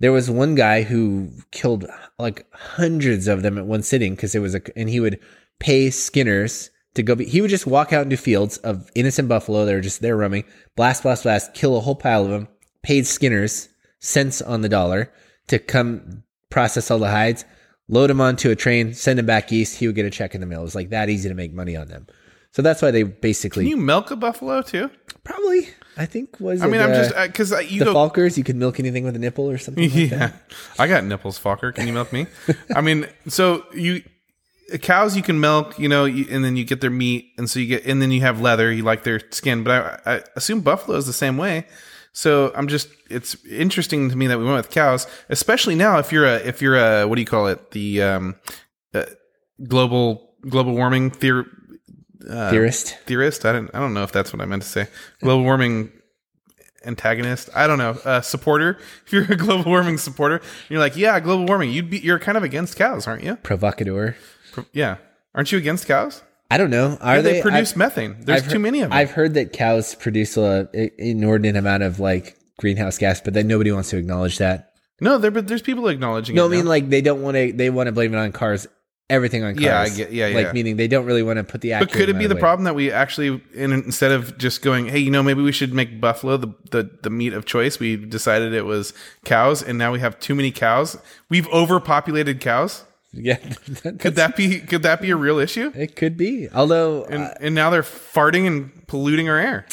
[0.00, 1.86] there was one guy who killed
[2.18, 5.18] like hundreds of them at one sitting because it was a, and he would
[5.60, 9.64] pay skinners to go be, he would just walk out into fields of innocent buffalo
[9.64, 10.44] that were just there roaming,
[10.76, 12.48] blast, blast, blast, kill a whole pile of them,
[12.82, 13.68] paid skinners
[14.00, 15.10] cents on the dollar
[15.48, 17.44] to come process all the hides,
[17.88, 19.78] load them onto a train, send them back east.
[19.78, 20.60] He would get a check in the mail.
[20.60, 22.06] It was like that easy to make money on them.
[22.52, 24.90] So that's why they basically Can you milk a buffalo too?
[25.24, 27.94] probably, I think was, I mean, it, I'm uh, just because you the go.
[27.94, 29.84] Fockers, you could milk anything with a nipple or something.
[29.84, 30.32] Like that.
[30.32, 30.32] yeah,
[30.78, 31.74] I got nipples, Focker.
[31.74, 32.26] Can you milk me?
[32.74, 34.02] I mean, so you
[34.80, 37.58] cows you can milk, you know, you, and then you get their meat, and so
[37.58, 38.72] you get, and then you have leather.
[38.72, 41.66] You like their skin, but I, I assume buffalo is the same way.
[42.12, 45.98] So I'm just, it's interesting to me that we went with cows, especially now.
[45.98, 47.70] If you're a, if you're a, what do you call it?
[47.70, 48.36] The um,
[48.94, 49.04] uh,
[49.66, 51.46] global global warming theor-
[52.20, 52.96] Theorist.
[53.06, 53.44] theorist.
[53.46, 54.88] I don't, I don't know if that's what I meant to say.
[55.22, 55.90] Global warming
[56.84, 57.48] antagonist.
[57.54, 57.96] I don't know.
[58.04, 58.78] Uh, supporter.
[59.06, 61.70] If you're a global warming supporter, you're like, yeah, global warming.
[61.70, 63.36] You'd be, you're kind of against cows, aren't you?
[63.36, 64.16] Provocateur.
[64.52, 64.96] Pro- Yeah.
[65.34, 66.22] Aren't you against cows?
[66.52, 66.98] I don't know.
[67.00, 68.16] Are Yeah, they, they, produce I've- methane.
[68.20, 68.98] There's I've too heard- many of them.
[68.98, 73.46] I've heard that cows produce a, a inordinate amount of like greenhouse gas, but then
[73.48, 74.72] nobody wants to acknowledge that.
[75.00, 76.36] no, there, but there's people acknowledging.
[76.36, 76.70] No, I mean now.
[76.70, 77.52] like they don't want to.
[77.52, 78.66] They want to blame it on cars.
[79.10, 79.62] Everything on cars.
[79.64, 80.52] Yeah, I get- yeah, Like yeah.
[80.52, 81.70] meaning they don't really want to put the.
[81.72, 82.38] But could it be the problem?
[82.38, 85.74] problem that we actually, in, instead of just going, hey, you know, maybe we should
[85.74, 88.94] make buffalo the, the, the meat of choice, we decided it was
[89.26, 90.96] cows, and now we have too many cows.
[91.28, 92.84] We've overpopulated cows.
[93.28, 94.60] Yeah, Could that be?
[94.60, 95.70] Could that be a real issue?
[95.74, 96.48] it could be.
[96.50, 99.66] Although And uh, and now they're farting and polluting our air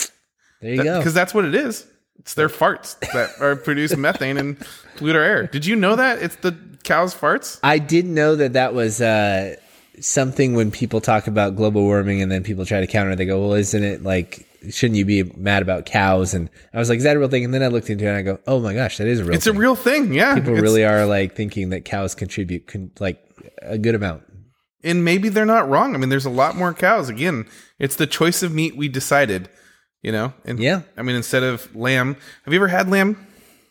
[0.62, 0.98] there you go.
[0.98, 1.88] because that's what it is.
[2.20, 4.58] It's their farts that are produce methane and
[4.98, 5.48] pollute our air.
[5.48, 7.60] Did you know that it's the cows' farts?
[7.64, 9.56] I did know that that was uh,
[10.02, 13.12] something when people talk about global warming and then people try to counter.
[13.12, 16.34] it, They go, "Well, isn't it like?" Shouldn't you be mad about cows?
[16.34, 18.10] And I was like, "Is that a real thing?" And then I looked into it
[18.10, 19.56] and I go, "Oh my gosh, that is a real." It's thing.
[19.56, 20.14] a real thing.
[20.14, 23.24] Yeah, people It's- really are like thinking that cows contribute con- like
[23.62, 24.24] a good amount.
[24.84, 25.94] and maybe they're not wrong.
[25.94, 27.10] I mean, there's a lot more cows.
[27.10, 27.46] Again,
[27.80, 29.50] it's the choice of meat we decided.
[30.02, 30.84] You know, and Yeah.
[30.96, 32.16] I mean, instead of lamb,
[32.46, 33.18] have you ever had lamb?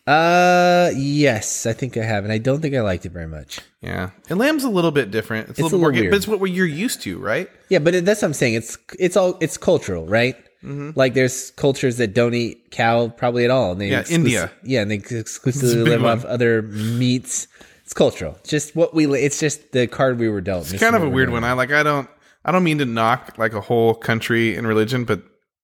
[0.05, 3.59] Uh, yes, I think I have, and I don't think I liked it very much.
[3.81, 5.49] Yeah, and lamb's a little bit different.
[5.49, 6.11] It's, a little, a more, little weird.
[6.11, 7.49] but it's what you're used to, right?
[7.69, 8.55] Yeah, but it, that's what I'm saying.
[8.55, 10.35] It's it's all it's cultural, right?
[10.61, 13.71] Like there's cultures that don't eat cow probably at all.
[13.71, 14.51] And they Yeah, exclus- India.
[14.63, 16.11] Yeah, and they exclusively live one.
[16.11, 17.47] off other meats.
[17.89, 18.35] It's cultural.
[18.41, 19.07] It's just what we.
[19.17, 20.71] It's just the card we were dealt.
[20.71, 21.43] It's kind of a weird one.
[21.43, 21.71] I like.
[21.71, 22.07] I don't.
[22.45, 25.23] I don't mean to knock like a whole country and religion, but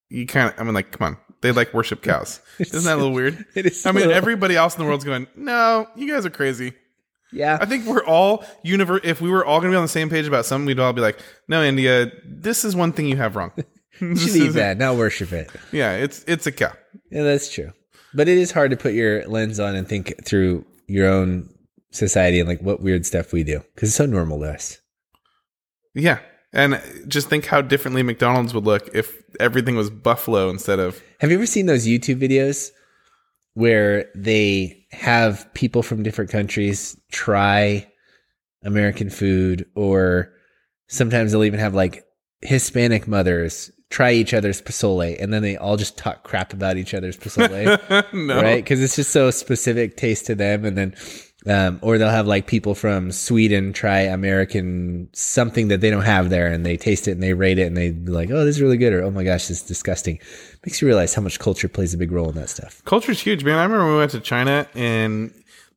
[0.09, 0.59] you kind of.
[0.59, 1.17] I mean, like, come on.
[1.41, 2.41] They like worship cows.
[2.59, 3.45] Isn't that a little weird?
[3.53, 3.85] it is.
[3.85, 5.27] I mean, little- everybody else in the world's going.
[5.35, 6.73] No, you guys are crazy.
[7.31, 9.01] Yeah, I think we're all universe.
[9.03, 10.93] If we were all going to be on the same page about something, we'd all
[10.93, 13.51] be like, "No, India, this is one thing you have wrong."
[14.01, 15.51] you should eat that, not worship it.
[15.71, 16.73] Yeah, it's it's a cow.
[17.11, 17.71] Yeah, that's true.
[18.15, 21.49] But it is hard to put your lens on and think through your own
[21.95, 24.79] society and like what weird stuff we do because it's so normal to us.
[25.93, 26.19] Yeah,
[26.53, 31.01] and just think how differently McDonald's would look if everything was buffalo instead of.
[31.19, 32.71] Have you ever seen those YouTube videos
[33.55, 37.89] where they have people from different countries try
[38.63, 40.33] American food, or
[40.87, 42.03] sometimes they'll even have like
[42.41, 46.93] Hispanic mothers try each other's pozole, and then they all just talk crap about each
[46.93, 48.63] other's pozole, no, right?
[48.63, 50.95] Because it's just so specific taste to them, and then.
[51.47, 56.31] Um, or they'll have like people from Sweden try American something that they don't have
[56.31, 58.55] there and they taste it and they rate it and they be like, oh, this
[58.55, 60.19] is really good or oh my gosh, this is disgusting.
[60.65, 62.83] Makes you realize how much culture plays a big role in that stuff.
[62.85, 63.59] Culture's huge, man.
[63.59, 65.33] I remember we went to China and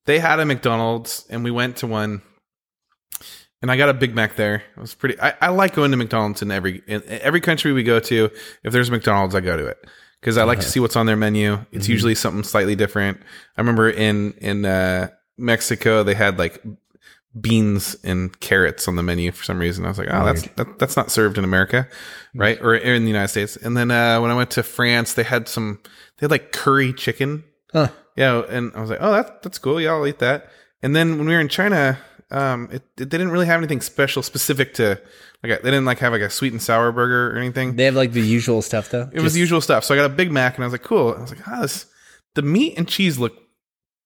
[0.06, 2.22] they had a McDonald's and we went to one
[3.60, 4.62] and I got a Big Mac there.
[4.76, 7.82] It was pretty I, I like going to McDonald's in every in every country we
[7.82, 8.30] go to.
[8.62, 9.78] If there's a McDonald's, I go to it.
[10.20, 11.64] Because I like to see what's on their menu.
[11.70, 13.20] It's usually something slightly different.
[13.56, 16.62] I remember in in uh, Mexico they had like
[17.40, 19.84] beans and carrots on the menu for some reason.
[19.84, 21.88] I was like, oh, that's that, that's not served in America,
[22.34, 22.60] right?
[22.60, 23.56] Or in the United States.
[23.56, 25.80] And then uh, when I went to France, they had some
[26.16, 27.44] they had like curry chicken.
[27.72, 27.88] Huh.
[28.16, 29.80] Yeah, and I was like, oh, that that's cool.
[29.80, 30.50] Yeah, I'll eat that.
[30.82, 31.98] And then when we were in China,
[32.30, 35.00] um, it, it they didn't really have anything special specific to
[35.42, 37.76] like they didn't like have like a sweet and sour burger or anything.
[37.76, 39.08] They have like the usual stuff though.
[39.12, 39.84] It was the usual stuff.
[39.84, 41.14] So I got a Big Mac, and I was like, cool.
[41.16, 41.86] I was like, ah, this
[42.34, 43.34] the meat and cheese look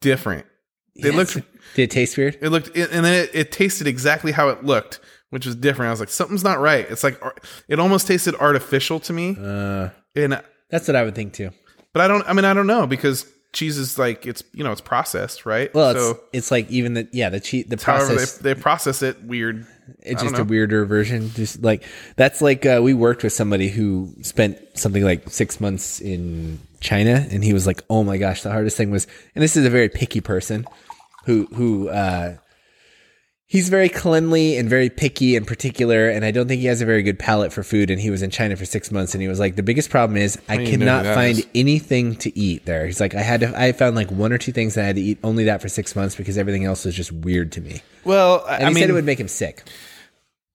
[0.00, 0.46] different.
[0.96, 1.34] They looked
[1.74, 2.36] Did it taste weird?
[2.40, 5.88] it looked, and then it, it tasted exactly how it looked, which was different.
[5.88, 6.86] I was like, something's not right.
[6.90, 7.20] It's like
[7.68, 11.50] it almost tasted artificial to me, Uh, and that's what I would think too.
[11.92, 12.28] but I don't.
[12.28, 15.72] I mean, I don't know because cheese is like it's you know it's processed, right?
[15.74, 18.38] Well, it's, so it's like even the yeah the cheese the however process.
[18.38, 19.66] they, they process it weird.
[20.00, 21.30] It's just a weirder version.
[21.30, 21.84] Just like
[22.16, 27.26] that's like uh, we worked with somebody who spent something like six months in China,
[27.30, 29.70] and he was like, "Oh my gosh, the hardest thing was." And this is a
[29.70, 30.66] very picky person
[31.24, 32.36] who who uh,
[33.52, 36.86] he's very cleanly and very picky and particular, and I don't think he has a
[36.86, 37.90] very good palate for food.
[37.90, 40.16] And he was in China for six months, and he was like, "The biggest problem
[40.16, 41.46] is I know cannot find is.
[41.54, 43.52] anything to eat there." He's like, "I had to.
[43.54, 45.68] I found like one or two things that I had to eat only that for
[45.68, 48.74] six months because everything else was just weird to me." Well, I, And I he
[48.74, 49.62] mean, said it would make him sick.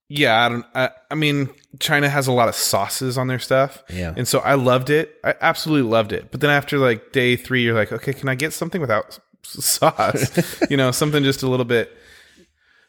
[0.08, 0.66] Yeah, I don't.
[0.74, 3.80] I, I mean, China has a lot of sauces on their stuff.
[3.90, 4.12] Yeah.
[4.16, 5.14] and so I loved it.
[5.22, 6.32] I absolutely loved it.
[6.32, 10.60] But then after like day three, you're like, okay, can I get something without sauce?
[10.70, 11.94] you know, something just a little bit.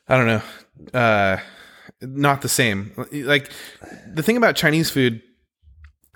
[0.10, 0.42] I don't know.
[1.00, 1.38] Uh,
[2.02, 2.92] not the same.
[3.12, 3.52] Like
[4.08, 5.22] the thing about Chinese food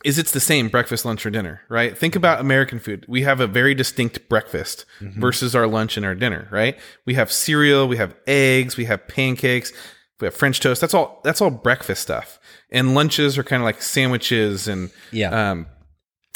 [0.04, 1.98] is it's the same breakfast, lunch, or dinner, right?
[1.98, 3.06] Think about American food.
[3.08, 6.78] We have a very distinct breakfast versus our lunch and our dinner, right?
[7.06, 9.72] We have cereal, we have eggs, we have pancakes,
[10.20, 10.82] we have French toast.
[10.82, 11.22] That's all.
[11.24, 12.40] That's all breakfast stuff.
[12.70, 15.52] And lunches are kind of like sandwiches and Yeah.
[15.52, 15.68] um,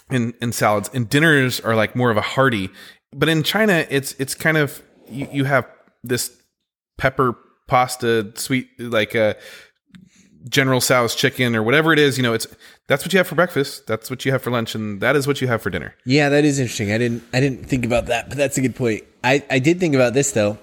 [0.10, 0.90] and and salads.
[0.94, 2.70] And dinners are like more of a hearty.
[3.14, 5.66] But in China, it's it's kind of you, you have
[6.04, 6.32] this
[6.98, 7.38] pepper
[7.68, 9.36] pasta, sweet like a
[10.50, 12.18] General Tso's chicken or whatever it is.
[12.18, 12.48] You know, it's
[12.88, 13.88] that's what you have for breakfast.
[13.88, 15.96] That's what you have for lunch, and that is what you have for dinner.
[16.06, 16.92] Yeah, that is interesting.
[16.92, 19.04] I didn't I didn't think about that, but that's a good point.
[19.24, 20.58] I, I did think about this though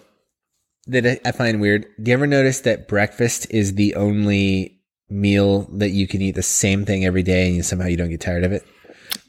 [0.86, 1.86] that I, I find weird.
[2.02, 6.42] Do you ever notice that breakfast is the only meal that you can eat the
[6.42, 8.64] same thing every day and you, somehow you don't get tired of it?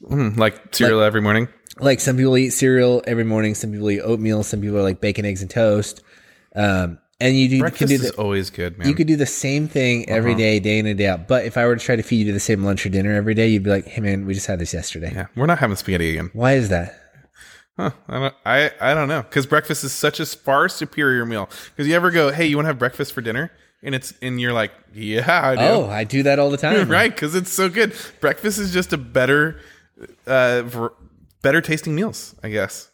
[0.03, 1.47] Mm, like cereal every morning.
[1.79, 5.01] Like some people eat cereal every morning, some people eat oatmeal, some people are like
[5.01, 6.01] bacon, eggs, and toast.
[6.55, 8.87] Um, and you do, you can Breakfast do is the, always good, man.
[8.87, 11.27] you could do the same thing every day, day in and day out.
[11.27, 13.33] But if I were to try to feed you the same lunch or dinner every
[13.33, 15.75] day, you'd be like, "Hey man, we just had this yesterday." yeah, we're not having
[15.75, 16.29] spaghetti again.
[16.33, 17.01] Why is that?
[17.77, 18.35] Huh, I don't.
[18.45, 21.49] I, I don't know because breakfast is such a far superior meal.
[21.71, 23.51] Because you ever go, hey, you want to have breakfast for dinner?
[23.83, 25.61] And it's and you're like, yeah, I do.
[25.61, 26.89] Oh, I do that all the time.
[26.89, 29.59] right because it's so good breakfast is just a better
[30.27, 30.89] uh
[31.41, 32.89] better tasting meals i guess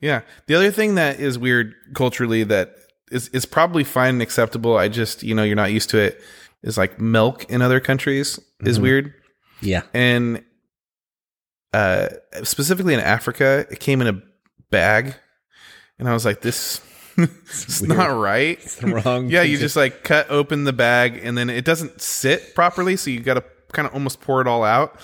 [0.00, 2.76] yeah the other thing that is weird culturally that
[3.10, 6.20] is is probably fine and acceptable i just you know you're not used to it.
[6.62, 9.14] is like milk in other countries is weird
[9.60, 9.82] Yeah.
[9.94, 10.42] and
[11.72, 12.08] uh,
[12.42, 14.22] specifically in Africa, it came in a
[14.70, 15.14] bag,
[15.98, 16.80] and I was like, this.
[17.18, 18.58] it's not right.
[18.62, 19.28] It's the wrong.
[19.30, 23.10] Yeah, you just like cut open the bag and then it doesn't sit properly, so
[23.10, 24.98] you got to kind of almost pour it all out.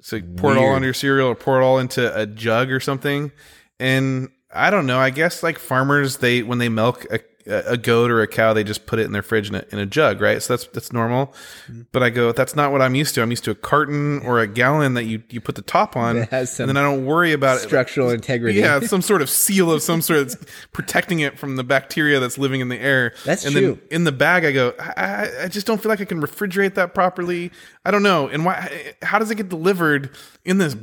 [0.00, 2.70] So you pour it all on your cereal or pour it all into a jug
[2.70, 3.32] or something.
[3.80, 4.98] And I don't know.
[4.98, 8.64] I guess like farmers, they when they milk a, a goat or a cow, they
[8.64, 10.42] just put it in their fridge in a, in a jug, right?
[10.42, 11.26] So that's that's normal.
[11.68, 11.82] Mm-hmm.
[11.92, 13.22] But I go, that's not what I'm used to.
[13.22, 16.22] I'm used to a carton or a gallon that you you put the top on,
[16.22, 17.60] has some and then I don't worry about it.
[17.60, 18.58] structural integrity.
[18.58, 20.36] Yeah, some sort of seal of some sort that's
[20.72, 23.14] protecting it from the bacteria that's living in the air.
[23.24, 23.60] That's and true.
[23.74, 26.20] then in the bag, I go, I, I- I just don't feel like I can
[26.20, 27.52] refrigerate that properly.
[27.84, 28.28] I don't know.
[28.28, 28.94] And why?
[29.02, 30.10] How does it get delivered
[30.44, 30.76] in this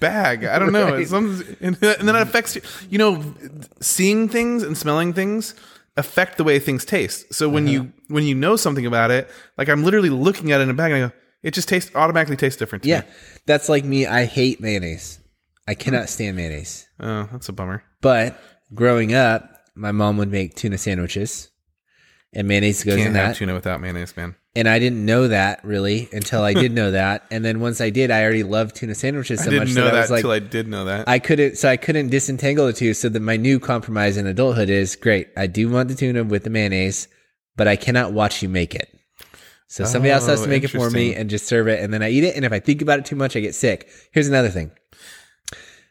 [0.00, 0.44] bag?
[0.44, 0.92] I don't know.
[0.94, 1.10] Right.
[1.10, 2.62] And, and then it affects you.
[2.90, 3.34] You know,
[3.80, 5.54] seeing things and smelling things
[5.96, 7.32] affect the way things taste.
[7.32, 7.90] So when you Uh-huh.
[8.08, 9.28] when you know something about it,
[9.58, 11.90] like I'm literally looking at it in a bag, and I go, it just tastes
[11.94, 12.82] automatically tastes different.
[12.84, 13.06] To Yeah, me.
[13.46, 14.06] that's like me.
[14.06, 15.20] I hate mayonnaise.
[15.68, 16.86] I cannot stand mayonnaise.
[17.00, 17.82] Oh, that's a bummer.
[18.00, 18.38] But
[18.74, 21.50] growing up, my mom would make tuna sandwiches,
[22.32, 23.36] and mayonnaise goes Can't in have that.
[23.36, 24.36] tuna without mayonnaise, man.
[24.56, 27.24] And I didn't know that really until I did know that.
[27.30, 29.84] And then once I did, I already loved tuna sandwiches so I much didn't know
[29.84, 31.06] that I was like, until I did know that.
[31.08, 32.94] I couldn't, so I couldn't disentangle the two.
[32.94, 35.28] So that my new compromise in adulthood is great.
[35.36, 37.06] I do want the tuna with the mayonnaise,
[37.56, 38.88] but I cannot watch you make it.
[39.68, 41.92] So somebody else has Oh, to make it for me and just serve it, and
[41.92, 42.34] then I eat it.
[42.36, 43.88] And if I think about it too much, I get sick.
[44.12, 44.70] Here's another thing.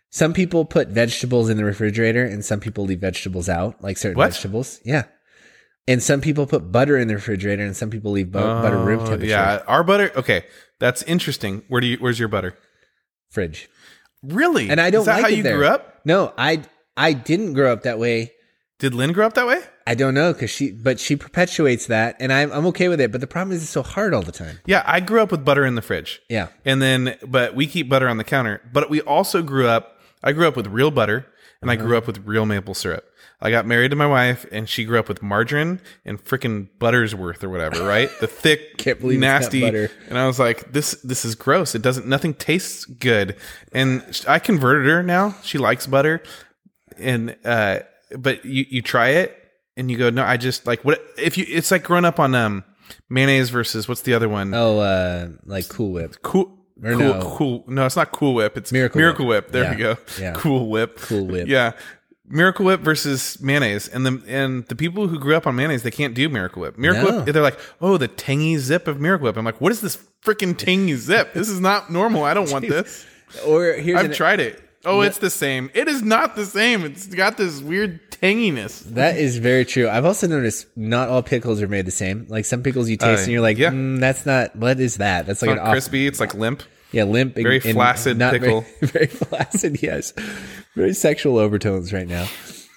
[0.10, 4.18] Some people put vegetables in the refrigerator, and some people leave vegetables out, like certain
[4.18, 4.32] What?
[4.32, 4.80] vegetables.
[4.86, 5.04] Yeah.
[5.88, 9.02] And some people put butter in the refrigerator, and some people leave bu- butter room
[9.02, 9.26] Oh, temperature.
[9.28, 10.12] Yeah, our butter.
[10.16, 10.46] Okay,
[10.80, 11.62] that's interesting.
[11.68, 11.98] Where do you?
[11.98, 12.58] Where's your butter?
[13.30, 13.70] Fridge.
[14.24, 14.70] Really?
[14.70, 15.58] And I don't Is that like how it you there.
[15.58, 16.02] grew up?
[16.06, 16.64] No, I
[16.98, 18.32] I didn't grow up that way.
[18.80, 19.62] Did Lynn grow up that way?
[19.88, 23.12] I don't know because she, but she perpetuates that, and I'm I'm okay with it.
[23.12, 24.60] But the problem is it's so hard all the time.
[24.66, 26.22] Yeah, I grew up with butter in the fridge.
[26.30, 28.62] Yeah, And then, but we keep butter on the counter.
[28.74, 30.00] But we also grew up.
[30.24, 31.28] I grew up with real butter,
[31.62, 31.80] and Uh-huh.
[31.80, 33.06] I grew up with real maple syrup.
[33.42, 37.44] I got married to my wife, and she grew up with margarine and freaking Buttersworth
[37.44, 38.10] or whatever, right?
[38.20, 39.62] The thick, Can't believe nasty.
[39.62, 39.92] butter.
[40.10, 41.76] And I was like, this this is gross.
[41.76, 42.08] It doesn't.
[42.08, 43.36] Nothing tastes good.
[43.74, 45.36] And I converted her now.
[45.44, 46.24] She likes butter,
[46.98, 47.80] and uh,
[48.18, 49.38] but you you try it
[49.78, 51.46] and you go, no, I just like what if you?
[51.48, 52.64] It's like growing up on um
[53.10, 54.54] mayonnaise versus what's the other one?
[54.54, 56.22] Oh, uh, like Cool Whip.
[56.22, 56.52] Cool.
[56.84, 57.36] Or cool, no.
[57.38, 57.64] cool.
[57.68, 58.58] No, it's not Cool Whip.
[58.58, 59.46] It's Miracle Miracle, Whip.
[59.46, 59.52] Whip.
[59.54, 59.72] There Yeah.
[59.72, 59.98] we go.
[60.20, 60.34] Yeah.
[60.38, 60.98] Cool Whip.
[60.98, 61.48] Cool Whip.
[61.48, 61.72] Yeah.
[62.28, 65.92] Miracle Whip versus mayonnaise, and the and the people who grew up on mayonnaise, they
[65.92, 66.78] can't do Miracle Whip.
[66.78, 67.18] Miracle No.
[67.24, 69.38] Whip, they're like, oh, the tangy zip of Miracle Whip.
[69.38, 71.34] I'm like, what is this freaking tangy zip?
[71.34, 72.24] This is not normal.
[72.24, 73.06] I don't want this.
[73.46, 74.62] Or here's I've an, tried it.
[74.86, 75.72] Oh, it's the same.
[75.74, 76.84] It is not the same.
[76.86, 78.84] It's got this weird tanginess.
[78.94, 79.90] that is very true.
[79.90, 82.28] I've also noticed not all pickles are made the same.
[82.30, 83.72] Like some pickles you taste Uh, and you're like, yeah.
[83.72, 84.56] mm, that's not.
[84.56, 85.26] What is that?
[85.26, 86.06] That's like It's an not off, crispy.
[86.08, 86.62] It's like limp.
[86.96, 88.62] Yeah, limp, and- Very and flaccid not pickle.
[88.82, 89.84] Very, very flaccid.
[89.84, 90.14] Yes,
[90.76, 92.28] very sexual overtones right now.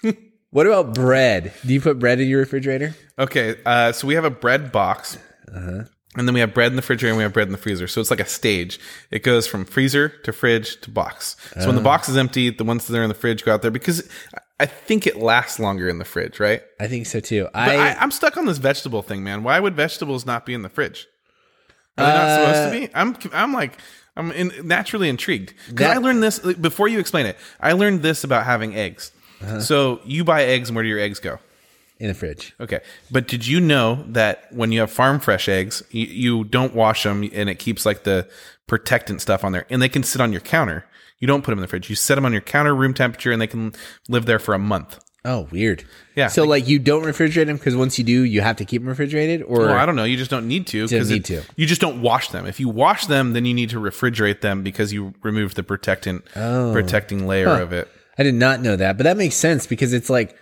[0.51, 1.53] what about bread?
[1.67, 2.95] Do you put bread in your refrigerator?
[3.19, 5.17] Okay, uh, so we have a bread box,
[5.55, 5.85] Uh-huh.
[6.17, 7.87] and then we have bread in the refrigerator, and we have bread in the freezer.
[7.89, 8.79] So it's like a stage.
[9.11, 11.37] It goes from freezer to fridge to box.
[11.59, 11.85] So when the Oh.
[11.85, 14.09] box is empty, the ones that are in the fridge go out there because
[14.61, 16.63] I think it lasts longer in the fridge, right?
[16.81, 17.45] I think so too.
[17.53, 19.45] But I, I, I'm stuck on this vegetable thing, man.
[19.45, 21.07] Why would vegetables not be in the fridge?
[21.97, 22.95] Are they not supposed Uh, to be?
[22.95, 23.79] I'm I'm like
[24.19, 27.39] I'm in, naturally intrigued because I learned this before you explain it.
[27.61, 29.13] I learned this about having eggs.
[29.41, 29.61] Uh-huh.
[29.61, 31.39] So you buy eggs, and where do your eggs go?
[32.01, 32.55] in the fridge.
[32.61, 36.75] Okay, but did you know that when you have farm fresh eggs, you, you don't
[36.75, 38.29] wash them, and it keeps like the
[38.67, 40.85] protectant stuff on there, and they can sit on your counter.
[41.19, 41.91] You don't put them in the fridge.
[41.91, 43.73] You set them on your counter, room temperature, and they can
[44.09, 45.01] live there for a month.
[45.25, 45.85] Oh, weird.
[46.15, 48.81] Yeah, So like, you don't refrigerate them because once you do, you have to keep
[48.83, 50.05] them refrigerated, or Well, I don't know.
[50.05, 50.89] You just don't need to.
[50.89, 51.43] 'cause need it- to.
[51.57, 52.47] You just don't wash them.
[52.47, 56.25] If you wash them, then you need to refrigerate them because you remove the protectant,
[56.37, 56.73] Oh.
[56.73, 57.89] protecting layer of it.
[58.17, 60.37] I did not know that, but that makes sense because it's like,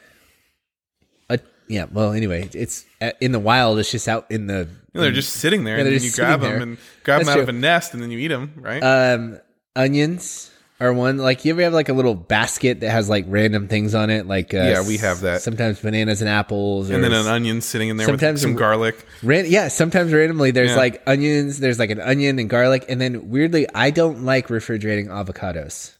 [1.30, 1.86] a, yeah.
[1.90, 3.78] Well, anyway, it's uh, in the wild.
[3.78, 4.68] It's just out in the.
[4.94, 6.68] You know, they're just sitting there, and they're then you just grab sitting them there.
[6.68, 7.56] and grab That's them out of true.
[7.56, 8.80] a nest, and then you eat them, right?
[8.82, 9.40] Um,
[9.74, 10.50] onions
[10.80, 11.18] are one.
[11.18, 14.26] Like you ever have like a little basket that has like random things on it,
[14.26, 15.42] like uh, Yeah, we have that.
[15.42, 18.96] Sometimes bananas and apples, and then an onion sitting in there sometimes with some garlic.
[19.22, 20.76] Ran- yeah, sometimes randomly there's Yeah.
[20.76, 25.06] like onions, there's like an onion and garlic, and then weirdly, I don't like refrigerating
[25.06, 25.92] avocados.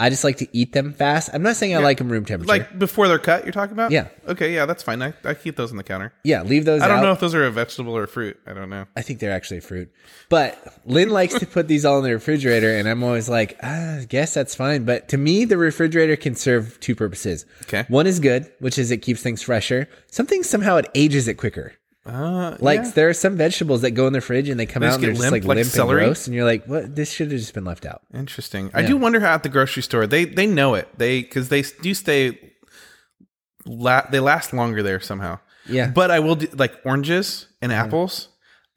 [0.00, 1.30] I just like to eat them fast.
[1.32, 2.48] I'm not saying I like them room temperature.
[2.48, 3.90] Like before they're cut, you're talking about?
[3.90, 4.08] Yeah.
[4.28, 5.02] Okay, yeah, that's fine.
[5.02, 6.12] I, I keep those on the counter.
[6.22, 6.82] yeah, leave those.
[6.82, 7.02] I don't out.
[7.02, 8.38] know if those are a vegetable or a fruit.
[8.46, 8.86] I don't know.
[8.96, 9.90] I think they're actually fruit.
[10.28, 13.96] But Lynn likes to put these all in the refrigerator, and I'm always like, ah,
[13.98, 14.84] I guess that's fine.
[14.84, 17.44] But to me, the refrigerator can serve two purposes.
[17.62, 17.84] Okay.
[17.88, 19.88] One is good, which is it keeps things fresher.
[20.10, 21.72] Something somehow it ages it quicker.
[22.08, 22.90] Uh, Like yeah.
[22.94, 25.02] there are some vegetables that go in the fridge and they come They out and
[25.02, 26.02] they're get just like like limp celery?
[26.02, 26.94] and gross, and you're like, what?
[26.96, 28.02] This should have just been left out.
[28.14, 28.70] Interesting.
[28.74, 30.88] I do wonder how at the grocery store they they know it.
[30.96, 32.38] They because they do stay.
[33.66, 35.38] La- they last longer there somehow.
[35.68, 35.90] Yeah.
[35.90, 38.28] But I will do like oranges and apples.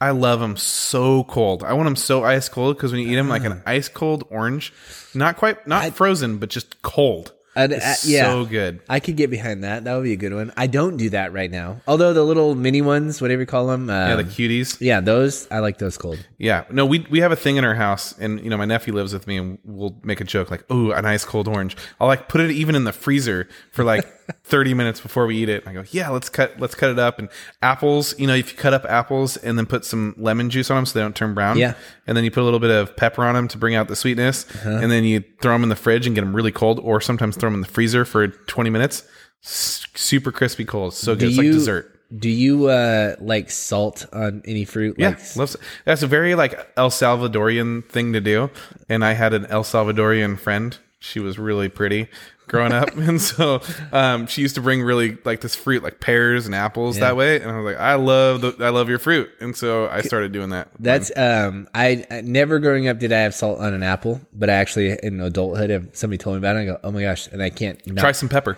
[0.02, 1.64] I love them so cold.
[1.64, 4.24] I want them so ice cold because when you eat them like an ice cold
[4.32, 4.74] orange,
[5.14, 7.34] not quite not frozen, but just cold.
[7.56, 8.32] And, It's uh, yeah.
[8.32, 8.80] so good.
[8.88, 9.84] I could get behind that.
[9.84, 10.54] That would be a good one.
[10.56, 11.82] I don't do that right now.
[11.86, 14.78] Although the little mini ones, whatever you call them, um, Yeah, the cuties.
[14.80, 16.20] yeah, those I like those cold.
[16.38, 18.94] Yeah, no, we we have a thing in our house, and you know, my nephew
[18.94, 22.08] lives with me, and we'll make a joke like, "Oh, an ice cold orange." I'll
[22.08, 24.08] like put it even in the freezer for like
[24.44, 25.64] thirty minutes before we eat it.
[25.68, 27.30] I go, "Yeah, let's cut let's cut it up." And
[27.62, 30.78] apples, you know, if you cut up apples and then put some lemon juice on
[30.78, 31.74] them so they don't turn brown, Yeah.
[32.08, 33.96] and then you put a little bit of pepper on them to bring out the
[33.96, 34.70] sweetness, Uh-huh.
[34.82, 37.36] and then you throw them in the fridge and get them really cold, or sometimes
[37.38, 39.04] throw them in the freezer for twenty minutes,
[39.44, 41.30] S- super crispy cold, so good.
[41.30, 41.98] It's like dessert.
[42.16, 44.98] Do you uh like salt on any fruit?
[45.00, 45.50] Yeah, Like,
[45.86, 48.50] that's a very like El Salvadorian thing to do.
[48.90, 50.78] And I had an El Salvadorian friend.
[51.00, 52.10] She was really pretty
[52.52, 56.46] growing up, and so um, she used to bring really like this fruit, like pears
[56.46, 57.42] and apples that way.
[57.42, 60.32] And I was like, I love the, I love your fruit, and so I started
[60.32, 60.70] doing that.
[60.80, 64.50] That's um I, I never growing up did I have salt on an apple, but
[64.50, 67.28] I actually in adulthood if somebody told me about it, I go, Oh my gosh,
[67.28, 68.58] and I can't not, Try some pepper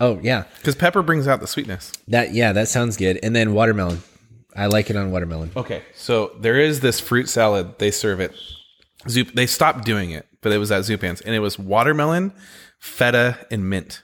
[0.00, 0.44] Oh yeah.
[0.56, 1.92] because pepper brings out the sweetness.
[2.08, 3.20] That yeah, that sounds good.
[3.22, 4.02] And then watermelon.
[4.56, 5.50] I like it on watermelon.
[5.56, 7.78] Okay, so there is this fruit salad.
[7.78, 8.34] They serve it.
[9.08, 9.32] Zoop.
[9.32, 12.32] They stopped doing it, but it was at Zupan's, and it was watermelon,
[12.78, 14.02] feta, and mint.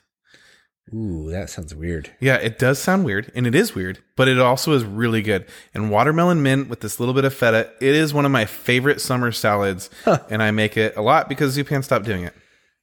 [0.92, 2.10] Ooh, that sounds weird.
[2.18, 5.46] Yeah, it does sound weird, and it is weird, but it also is really good.
[5.72, 9.00] And watermelon mint with this little bit of feta, it is one of my favorite
[9.00, 9.88] summer salads,
[10.28, 12.34] and I make it a lot because Zupan stopped doing it.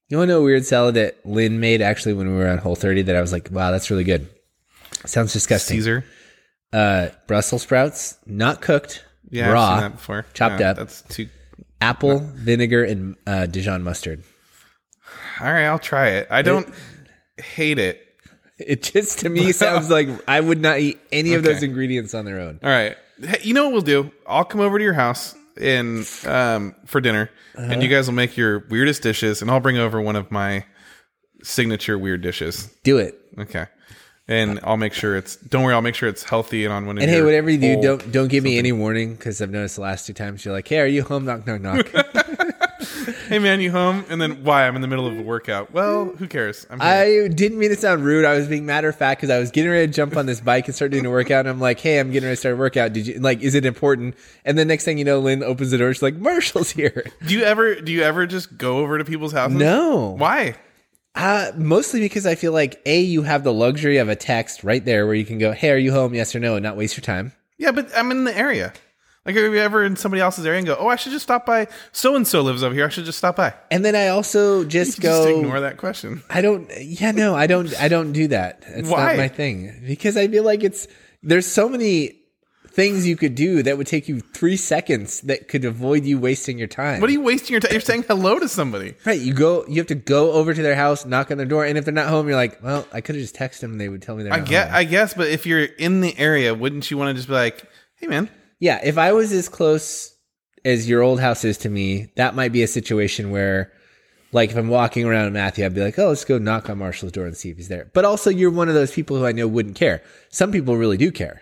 [0.07, 2.59] You want to know a weird salad that Lynn made actually when we were on
[2.59, 4.29] Whole 30 that I was like, wow, that's really good.
[5.05, 5.75] Sounds disgusting.
[5.77, 6.05] Caesar,
[6.71, 10.25] Uh, Brussels sprouts, not cooked, yeah, I've raw, seen that before.
[10.33, 10.77] chopped Yeah, up.
[10.77, 11.27] That's too.
[11.81, 14.23] Apple, vinegar, and uh, Dijon mustard.
[15.39, 16.27] All right, I'll try it.
[16.29, 16.67] I don't
[17.37, 18.03] hate it.
[18.57, 21.53] It just to me sounds like I would not eat any of Okay.
[21.53, 22.59] those ingredients on their own.
[22.63, 24.11] All right, hey, you know what we'll do?
[24.25, 27.81] I'll come over to your house and um for dinner, and Uh-huh.
[27.81, 30.65] you guys will make your weirdest dishes, and I'll bring over one of my
[31.43, 32.67] signature weird dishes.
[32.83, 33.15] Do it.
[33.37, 33.67] Okay.
[34.29, 35.37] And I'll make sure it's.
[35.37, 36.97] Don't worry, I'll make sure it's healthy and on one.
[36.97, 39.81] And hey, whatever you do, don't don't give me any warning because I've noticed the
[39.81, 41.87] last two times you're like, "Hey, are you home?" Knock, knock, knock.
[43.27, 44.05] Hey man, you home?
[44.09, 44.67] And then why?
[44.67, 45.71] I'm in the middle of a workout.
[45.71, 46.67] Well, who cares?
[46.69, 46.81] I'm.
[46.81, 48.25] I didn't mean to sound rude.
[48.25, 50.41] I was being matter of fact because I was getting ready to jump on this
[50.41, 51.41] bike and start doing a workout.
[51.41, 52.93] And I'm like, "Hey, I'm getting ready to start a workout.
[52.93, 53.41] Did you like?
[53.41, 54.15] Is it important?"
[54.45, 55.93] And then next thing you know, Lynn opens the door.
[55.93, 57.75] She's like, "Marshall's here." do you ever?
[57.75, 59.57] Do you ever just go over to people's houses?
[59.57, 60.15] No.
[60.17, 60.55] Why?
[61.17, 64.83] Uh, mostly because I feel like a you have the luxury of a text right
[64.85, 66.13] there where you can go, "Hey, are you home?
[66.13, 67.33] Yes or no," and not waste your time.
[67.57, 68.71] Yeah, but I'm in the area.
[69.25, 71.45] Like, are you ever in somebody else's area and go, "Oh, I should just stop
[71.45, 71.67] by.
[71.91, 72.85] So and so lives over here.
[72.85, 75.39] I should just stop by." And then I also just Just go.
[75.39, 76.21] ignore that question.
[76.29, 76.69] I don't.
[76.79, 77.73] Yeah, no, I don't.
[77.81, 78.63] I don't do that.
[78.67, 79.07] It's Why?
[79.07, 80.87] not my thing because I feel like it's
[81.23, 82.13] there's so many
[82.77, 86.59] things you could do that would take you three seconds that could avoid you wasting
[86.59, 87.01] your time.
[87.01, 87.71] What are you wasting your time?
[87.71, 88.93] You're saying hello to somebody.
[89.03, 89.65] Right, you go.
[89.67, 91.93] You have to go over to their house, knock on their door, and if they're
[91.93, 93.71] not home, you're like, well, I could have just texted them.
[93.71, 94.75] and They would tell me they're I get, home.
[94.77, 97.65] I guess, but if you're in the area, wouldn't you want to just be like,
[97.95, 100.15] "Hey, man, Yeah, if I was as close
[100.63, 103.71] as your old house is to me, that might be a situation where,
[104.33, 107.11] like, if I'm walking around Matthew, I'd be like, oh, let's go knock on Marshall's
[107.13, 107.89] door and see if he's there.
[107.95, 110.03] But also, you're one of those people who I know wouldn't care.
[110.29, 111.41] Some people really do care.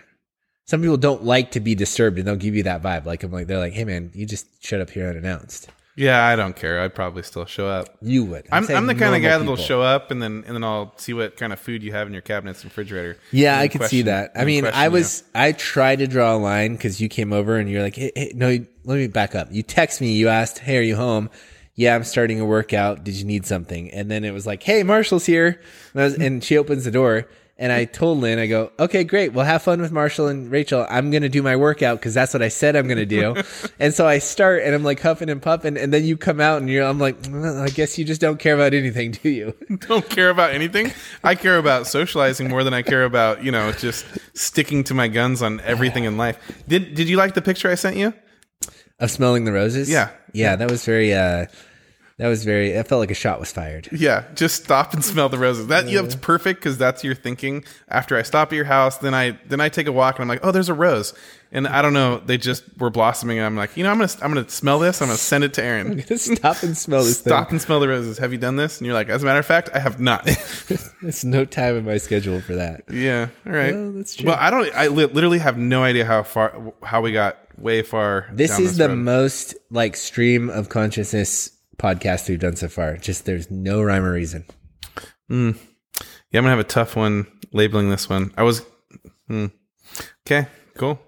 [0.65, 3.05] Some people don't like to be disturbed, and they'll give you that vibe.
[3.05, 5.69] Like I'm like, they're like, hey man, you just showed up here unannounced.
[5.95, 6.81] yeah, I don't care.
[6.81, 8.47] I'd probably still show up." You would.
[8.51, 10.93] I'm, saying I'm the kind of guy that'll show up and then and then I'll
[10.97, 13.17] see what kind of food you have in your cabinets and refrigerator.
[13.31, 14.31] Yeah, I could see that.
[14.35, 14.91] I mean, I you.
[14.91, 18.11] was I tried to draw a line because you came over and you're like, hey,
[18.15, 18.47] hey, no,
[18.85, 19.49] let me back up.
[19.51, 20.13] You text me.
[20.13, 21.29] You asked, hey, are you home?
[21.75, 23.03] Yeah, I'm starting a workout.
[23.03, 23.91] Did you need something?
[23.91, 25.61] And then it was like, hey, Marshall's here,
[25.93, 27.27] and, was, and she opens the door.
[27.57, 29.31] And I told Lynn, I go, okay, great.
[29.31, 30.85] Well, have fun with Marshall and Rachel.
[30.89, 33.41] I'm going to do my workout because that's what I said I'm going to do.
[33.79, 35.77] and so I start and I'm like huffing and puffing.
[35.77, 38.39] And then you come out and you're, I'm like, well, I guess you just don't
[38.39, 39.55] care about anything, do you?
[39.87, 40.91] don't care about anything.
[41.23, 45.07] I care about socializing more than I care about you know just sticking to my
[45.07, 46.37] guns on everything in life.
[46.67, 48.13] Did Did you like the picture I sent you?
[48.99, 49.89] of smelling the roses?
[49.89, 50.09] Yeah.
[50.33, 51.45] Yeah, that was very, uh,
[52.17, 52.79] That was very.
[52.79, 53.89] I felt like a shot was fired.
[53.91, 55.67] Yeah, just stop and smell the roses.
[55.67, 57.65] That yeah, it's perfect because that's your thinking.
[57.89, 60.29] After I stop at your house, then I then I take a walk and I'm
[60.29, 61.13] like, oh, there's a rose,
[61.51, 63.37] and I don't know, they just were blossoming.
[63.37, 65.01] And I'm like, you know, I'm gonna I'm gonna smell this.
[65.01, 66.01] I'm gonna send it to Aaron.
[66.17, 67.19] Stop and smell this.
[67.19, 68.17] Stop and smell the roses.
[68.17, 68.77] Have you done this?
[68.77, 70.23] And you're like, as a matter of fact, I have not.
[71.01, 72.85] There's no time in my schedule for that.
[72.89, 73.73] yeah, all right.
[73.75, 74.27] Well, that's true.
[74.29, 74.73] Well, I don't.
[74.73, 78.29] I li- literally have no idea how far how we got way far.
[78.31, 78.95] This is the road.
[78.99, 82.97] most like stream of consciousness podcast we've done so far.
[82.97, 84.45] Just there's no rhyme or reason.
[85.29, 85.55] Yeah, I'm
[86.33, 88.33] gonna have a tough one labeling this one.
[88.37, 88.65] I was.
[89.27, 89.47] Hmm.
[90.25, 90.99] Okay, cool.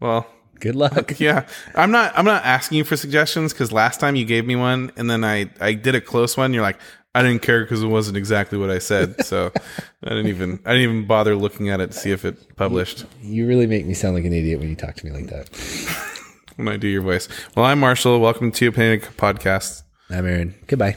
[0.00, 0.26] Well,
[0.60, 1.14] Good luck.
[1.18, 2.12] yeah, I'm not.
[2.16, 5.24] I'm not asking you for suggestions because last time you gave me one, and then
[5.24, 6.52] I I did a close one.
[6.52, 6.78] You're like,
[7.14, 9.50] I didn't care because it wasn't exactly what I said, so
[10.04, 13.06] I didn't even I didn't even bother looking at it to see if it published
[13.22, 15.48] You really make me sound like an idiot when you talk to me like that.
[16.56, 17.28] when I do your voice.
[17.56, 18.20] Well, I'm Marshall.
[18.20, 19.82] Welcome to Opinionated Podcast.
[20.10, 20.54] I'm Aaron.
[20.66, 20.96] Goodbye.